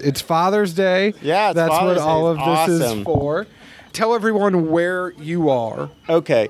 it's 0.01 0.21
Father's 0.21 0.73
Day. 0.75 1.15
Yeah, 1.21 1.51
it's 1.51 1.57
that's 1.57 1.69
Father's 1.71 1.99
what 1.99 2.07
all 2.09 2.35
Day. 2.35 2.41
of 2.43 2.47
this 2.69 2.81
Awesome. 2.83 2.99
is 3.01 3.05
for. 3.05 3.47
Tell 3.95 4.13
everyone 4.13 4.71
where 4.71 5.13
you 5.13 5.49
are. 5.51 5.89
Okay. 6.09 6.49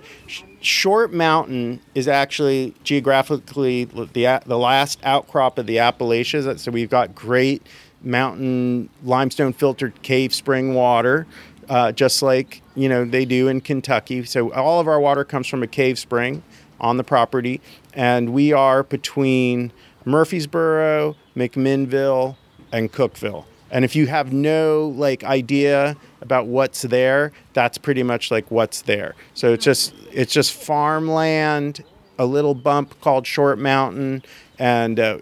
Short 0.63 1.13
Mountain 1.13 1.81
is 1.95 2.09
actually 2.09 2.75
geographically 2.85 3.85
the 3.85 4.43
the 4.47 4.57
last 4.57 4.99
outcrop 5.05 5.59
of 5.59 5.67
the 5.67 5.79
Appalachians. 5.79 6.63
So 6.63 6.71
we've 6.71 6.89
got 6.89 7.15
great 7.15 7.63
mountain 8.01 8.89
limestone 9.03 9.53
filtered 9.53 10.01
cave 10.01 10.35
spring 10.35 10.73
water, 10.73 11.27
uh, 11.69 11.93
just 11.93 12.23
like 12.23 12.63
you 12.75 12.89
know 12.89 13.05
they 13.05 13.27
do 13.27 13.49
in 13.49 13.61
Kentucky. 13.61 14.25
So 14.25 14.51
all 14.55 14.81
of 14.81 14.89
our 14.89 14.99
water 14.99 15.23
comes 15.23 15.47
from 15.47 15.63
a 15.63 15.67
cave 15.67 15.99
spring 15.99 16.43
on 16.81 16.97
the 16.97 17.05
property, 17.05 17.61
and 17.93 18.33
we 18.33 18.55
are 18.55 18.85
between 18.85 19.71
Murfreesboro, 20.07 21.15
McMinnville, 21.37 22.37
and 22.73 22.91
Cookeville. 22.91 23.45
And 23.71 23.85
if 23.85 23.95
you 23.95 24.07
have 24.07 24.33
no 24.33 24.95
like 24.97 25.25
idea 25.25 25.97
about 26.25 26.47
what's 26.47 26.83
there, 26.83 27.33
that's 27.53 27.79
pretty 27.79 28.03
much 28.03 28.31
like 28.31 28.51
what's 28.51 28.83
there. 28.83 29.15
So 29.35 29.53
it's 29.53 29.65
just 29.65 29.95
it's 30.13 30.33
just 30.33 30.53
farmland, 30.53 31.85
a 32.19 32.27
little 32.27 32.55
bump 32.55 33.01
called 33.01 33.27
Short 33.27 33.59
Mountain, 33.59 34.25
and 34.59 34.99
uh, 34.99 35.19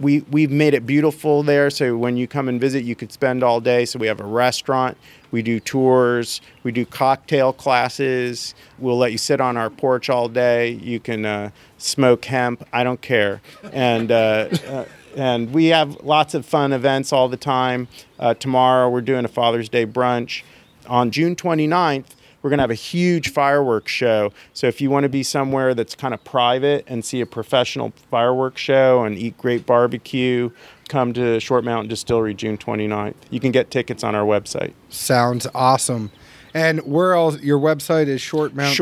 we 0.00 0.20
we've 0.30 0.50
made 0.50 0.74
it 0.74 0.86
beautiful 0.86 1.42
there. 1.42 1.70
So 1.70 1.96
when 1.96 2.16
you 2.16 2.26
come 2.26 2.48
and 2.48 2.60
visit, 2.60 2.84
you 2.84 2.96
could 2.96 3.12
spend 3.12 3.44
all 3.44 3.60
day. 3.60 3.84
So 3.84 3.98
we 3.98 4.06
have 4.06 4.20
a 4.20 4.26
restaurant, 4.26 4.96
we 5.30 5.42
do 5.42 5.60
tours, 5.60 6.40
we 6.62 6.72
do 6.72 6.84
cocktail 6.84 7.52
classes. 7.52 8.54
We'll 8.78 8.98
let 8.98 9.12
you 9.12 9.18
sit 9.18 9.40
on 9.40 9.56
our 9.56 9.70
porch 9.70 10.08
all 10.10 10.28
day. 10.28 10.70
You 10.70 10.98
can 10.98 11.24
uh, 11.24 11.50
smoke 11.76 12.24
hemp. 12.24 12.66
I 12.72 12.82
don't 12.82 13.00
care, 13.00 13.40
and. 13.72 14.10
Uh, 14.10 14.48
uh, 14.66 14.84
and 15.16 15.52
we 15.52 15.66
have 15.66 16.02
lots 16.02 16.34
of 16.34 16.46
fun 16.46 16.72
events 16.72 17.12
all 17.12 17.28
the 17.28 17.36
time. 17.36 17.88
Uh, 18.18 18.34
tomorrow 18.34 18.88
we're 18.88 19.00
doing 19.00 19.24
a 19.24 19.28
Father's 19.28 19.68
Day 19.68 19.86
brunch. 19.86 20.42
On 20.86 21.10
June 21.10 21.36
29th, 21.36 22.14
we're 22.42 22.50
going 22.50 22.58
to 22.58 22.62
have 22.62 22.70
a 22.70 22.74
huge 22.74 23.30
fireworks 23.30 23.92
show. 23.92 24.32
So 24.52 24.68
if 24.68 24.80
you 24.80 24.90
want 24.90 25.04
to 25.04 25.08
be 25.08 25.22
somewhere 25.22 25.74
that's 25.74 25.94
kind 25.94 26.14
of 26.14 26.22
private 26.24 26.84
and 26.86 27.04
see 27.04 27.20
a 27.20 27.26
professional 27.26 27.92
fireworks 28.10 28.60
show 28.60 29.02
and 29.04 29.18
eat 29.18 29.36
great 29.38 29.66
barbecue, 29.66 30.50
come 30.88 31.12
to 31.14 31.40
Short 31.40 31.64
Mountain 31.64 31.88
Distillery 31.88 32.34
June 32.34 32.56
29th. 32.56 33.14
You 33.30 33.40
can 33.40 33.50
get 33.50 33.70
tickets 33.70 34.04
on 34.04 34.14
our 34.14 34.24
website. 34.24 34.72
Sounds 34.88 35.46
awesome. 35.54 36.10
And 36.58 36.80
where 36.80 37.14
else? 37.14 37.40
Your 37.40 37.58
website 37.58 38.08
is 38.08 38.20
Short 38.20 38.52
Mountain. 38.54 38.74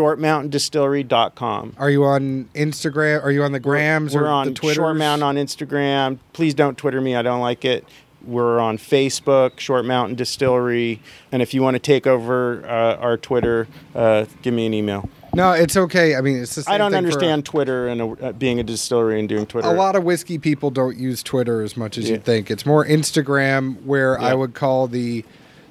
ShortMountainDistillery.com. 0.51 1.75
Are 1.79 1.91
you 1.91 2.05
on 2.05 2.49
Instagram? 2.55 3.23
Are 3.23 3.31
you 3.31 3.43
on 3.43 3.53
the 3.53 3.61
Grams 3.61 4.15
We're 4.15 4.25
or 4.25 4.29
on 4.29 4.47
the 4.49 4.55
Twitter? 4.55 4.77
Short 4.77 4.97
Mountain 4.97 5.23
on 5.23 5.37
Instagram. 5.37 6.19
Please 6.33 6.55
don't 6.55 6.79
Twitter 6.79 7.01
me. 7.01 7.15
I 7.15 7.23
don't 7.23 7.41
like 7.41 7.65
it. 7.65 7.85
We're 8.25 8.59
on 8.59 8.79
Facebook, 8.79 9.61
Short 9.61 9.85
Mountain 9.85 10.17
Distillery. 10.17 11.01
And 11.31 11.43
if 11.43 11.55
you 11.55 11.63
want 11.63 11.75
to 11.75 11.79
take 11.79 12.07
over 12.07 12.65
uh, 12.67 12.97
our 12.97 13.17
Twitter, 13.17 13.69
uh, 13.95 14.25
give 14.43 14.53
me 14.55 14.67
an 14.67 14.75
email. 14.75 15.09
No, 15.35 15.53
it's 15.53 15.77
okay. 15.77 16.17
I 16.17 16.23
mean, 16.23 16.39
it's 16.39 16.55
the 16.55 16.63
same 16.63 16.75
I 16.75 16.79
don't 16.79 16.91
thing 16.93 17.03
for- 17.03 17.07
understand 17.09 17.45
Twitter 17.45 17.89
and 17.89 18.21
uh, 18.23 18.33
being 18.33 18.59
a 18.59 18.63
distillery 18.63 19.21
and 19.21 19.29
doing 19.29 19.45
Twitter. 19.47 19.69
a 19.69 19.73
lot 19.73 19.95
of 19.95 20.03
whiskey 20.03 20.39
people 20.39 20.71
don't 20.71 20.97
use 20.97 21.23
Twitter 21.23 21.61
as 21.63 21.77
much 21.77 21.99
as 21.99 22.07
Yeah. 22.09 22.15
you 22.15 22.21
think. 22.21 22.51
It's 22.51 22.65
more 22.65 22.87
Instagram, 22.87 23.83
where 23.85 24.19
I 24.19 24.33
would 24.33 24.55
call 24.55 24.87
the 24.89 25.25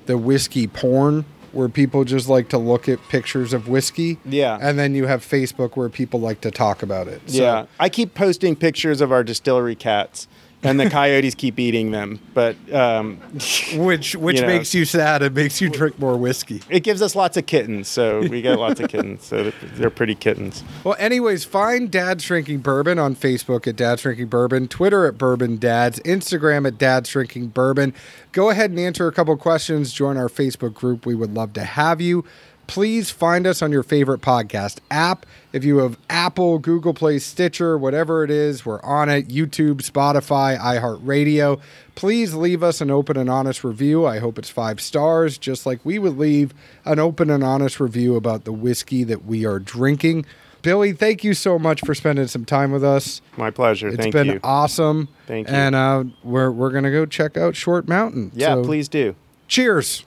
the 0.05 0.19
whiskey 0.19 0.67
porn, 0.67 1.25
where 1.55 1.69
people 1.69 2.03
just 2.03 2.27
like 2.29 2.49
to 2.49 2.57
look 2.57 2.87
at 2.89 2.99
pictures 3.09 3.53
of 3.53 3.67
whiskey. 3.67 4.19
Yeah. 4.25 4.57
and 4.61 4.77
then 4.77 4.93
you 4.93 5.07
have 5.07 5.21
Facebook, 5.21 5.75
where 5.75 5.89
people 5.89 6.19
like 6.19 6.41
to 6.41 6.51
talk 6.51 6.83
about 6.83 7.07
it. 7.07 7.21
So- 7.29 7.41
yeah. 7.41 7.65
I 7.79 7.89
keep 7.89 8.13
posting 8.13 8.55
pictures 8.55 9.01
of 9.01 9.11
our 9.11 9.23
distillery 9.23 9.75
cats, 9.75 10.27
and 10.63 10.79
the 10.79 10.89
coyotes 10.89 11.35
keep 11.35 11.59
eating 11.59 11.91
them. 11.91 12.19
But 12.33 12.55
um, 12.73 13.17
which 13.75 14.15
which 14.15 14.37
You 14.37 14.41
know. 14.41 14.47
makes 14.47 14.73
you 14.73 14.85
sad. 14.85 15.21
It 15.21 15.33
makes 15.33 15.61
you 15.61 15.69
drink 15.69 15.99
more 15.99 16.17
whiskey. 16.17 16.61
it 16.69 16.79
gives 16.81 17.01
us 17.01 17.15
lots 17.15 17.37
of 17.37 17.45
kittens. 17.45 17.87
So 17.87 18.21
we 18.21 18.41
get 18.41 18.57
lots 18.59 18.79
of 18.79 18.89
kittens. 18.89 19.23
So 19.25 19.43
they're, 19.43 19.53
they're 19.75 19.89
pretty 19.89 20.15
kittens. 20.15 20.63
Well, 20.83 20.95
anyways, 20.97 21.45
find 21.45 21.91
Dad's 21.91 22.23
Drinking 22.23 22.59
Bourbon 22.59 22.97
on 22.99 23.15
Facebook 23.15 23.67
at 23.67 23.75
Dad's 23.75 24.01
Drinking 24.01 24.27
Bourbon, 24.27 24.67
Twitter 24.67 25.05
at 25.05 25.17
Bourbon 25.17 25.57
Dads, 25.57 25.99
Instagram 25.99 26.67
at 26.67 26.77
Dad's 26.77 27.09
Drinking 27.09 27.47
Bourbon. 27.47 27.93
Go 28.31 28.49
ahead 28.49 28.69
and 28.71 28.79
answer 28.79 29.07
a 29.07 29.11
couple 29.11 29.35
questions. 29.37 29.93
Join 29.93 30.17
our 30.17 30.29
Facebook 30.29 30.73
group. 30.73 31.05
We 31.05 31.15
would 31.15 31.33
love 31.33 31.53
to 31.53 31.63
have 31.63 32.01
you. 32.01 32.25
Please 32.67 33.11
find 33.11 33.45
us 33.45 33.61
on 33.61 33.71
your 33.71 33.83
favorite 33.83 34.21
podcast 34.21 34.79
app. 34.89 35.27
If 35.55 35.63
you 35.63 35.77
have 35.77 35.97
Apple, 36.09 36.59
Google 36.59 36.93
Play, 36.93 37.17
Stitcher, 37.17 37.77
whatever 37.77 38.25
it 38.25 38.29
is, 38.29 38.65
we're 38.65 38.81
on 38.81 39.07
it. 39.07 39.29
YouTube, 39.29 39.75
Spotify, 39.75 40.59
iHeartRadio. 40.59 41.61
Please 41.95 42.33
leave 42.33 42.61
us 42.61 42.81
an 42.81 42.91
open 42.91 43.15
and 43.15 43.29
honest 43.29 43.63
review. 43.63 44.05
I 44.05 44.19
hope 44.19 44.37
it's 44.37 44.49
five 44.49 44.81
stars, 44.81 45.37
just 45.37 45.65
like 45.65 45.79
we 45.85 45.97
would 45.97 46.17
leave 46.17 46.53
an 46.83 46.99
open 46.99 47.29
and 47.29 47.41
honest 47.41 47.79
review 47.79 48.17
about 48.17 48.43
the 48.43 48.51
whiskey 48.51 49.05
that 49.05 49.23
we 49.23 49.45
are 49.45 49.59
drinking. 49.59 50.25
Billy, 50.61 50.91
thank 50.91 51.23
you 51.23 51.33
so 51.33 51.57
much 51.57 51.79
for 51.85 51.95
spending 51.95 52.27
some 52.27 52.43
time 52.43 52.73
with 52.73 52.83
us. 52.83 53.21
My 53.37 53.49
pleasure. 53.49 53.87
It's 53.87 53.95
Thank 53.95 54.11
been 54.11 54.27
you. 54.27 54.39
awesome. 54.43 55.07
Thank 55.25 55.47
you. 55.47 55.53
And 55.55 55.73
uh, 55.73 56.03
we're 56.21 56.51
we're 56.51 56.71
gonna 56.71 56.91
go 56.91 57.05
check 57.05 57.37
out 57.37 57.55
Short 57.55 57.87
Mountain. 57.87 58.33
Yeah, 58.35 58.55
So, 58.55 58.63
please 58.65 58.89
do. 58.89 59.15
Cheers. 59.47 60.03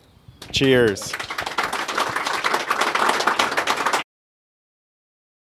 Cheers. 0.53 1.15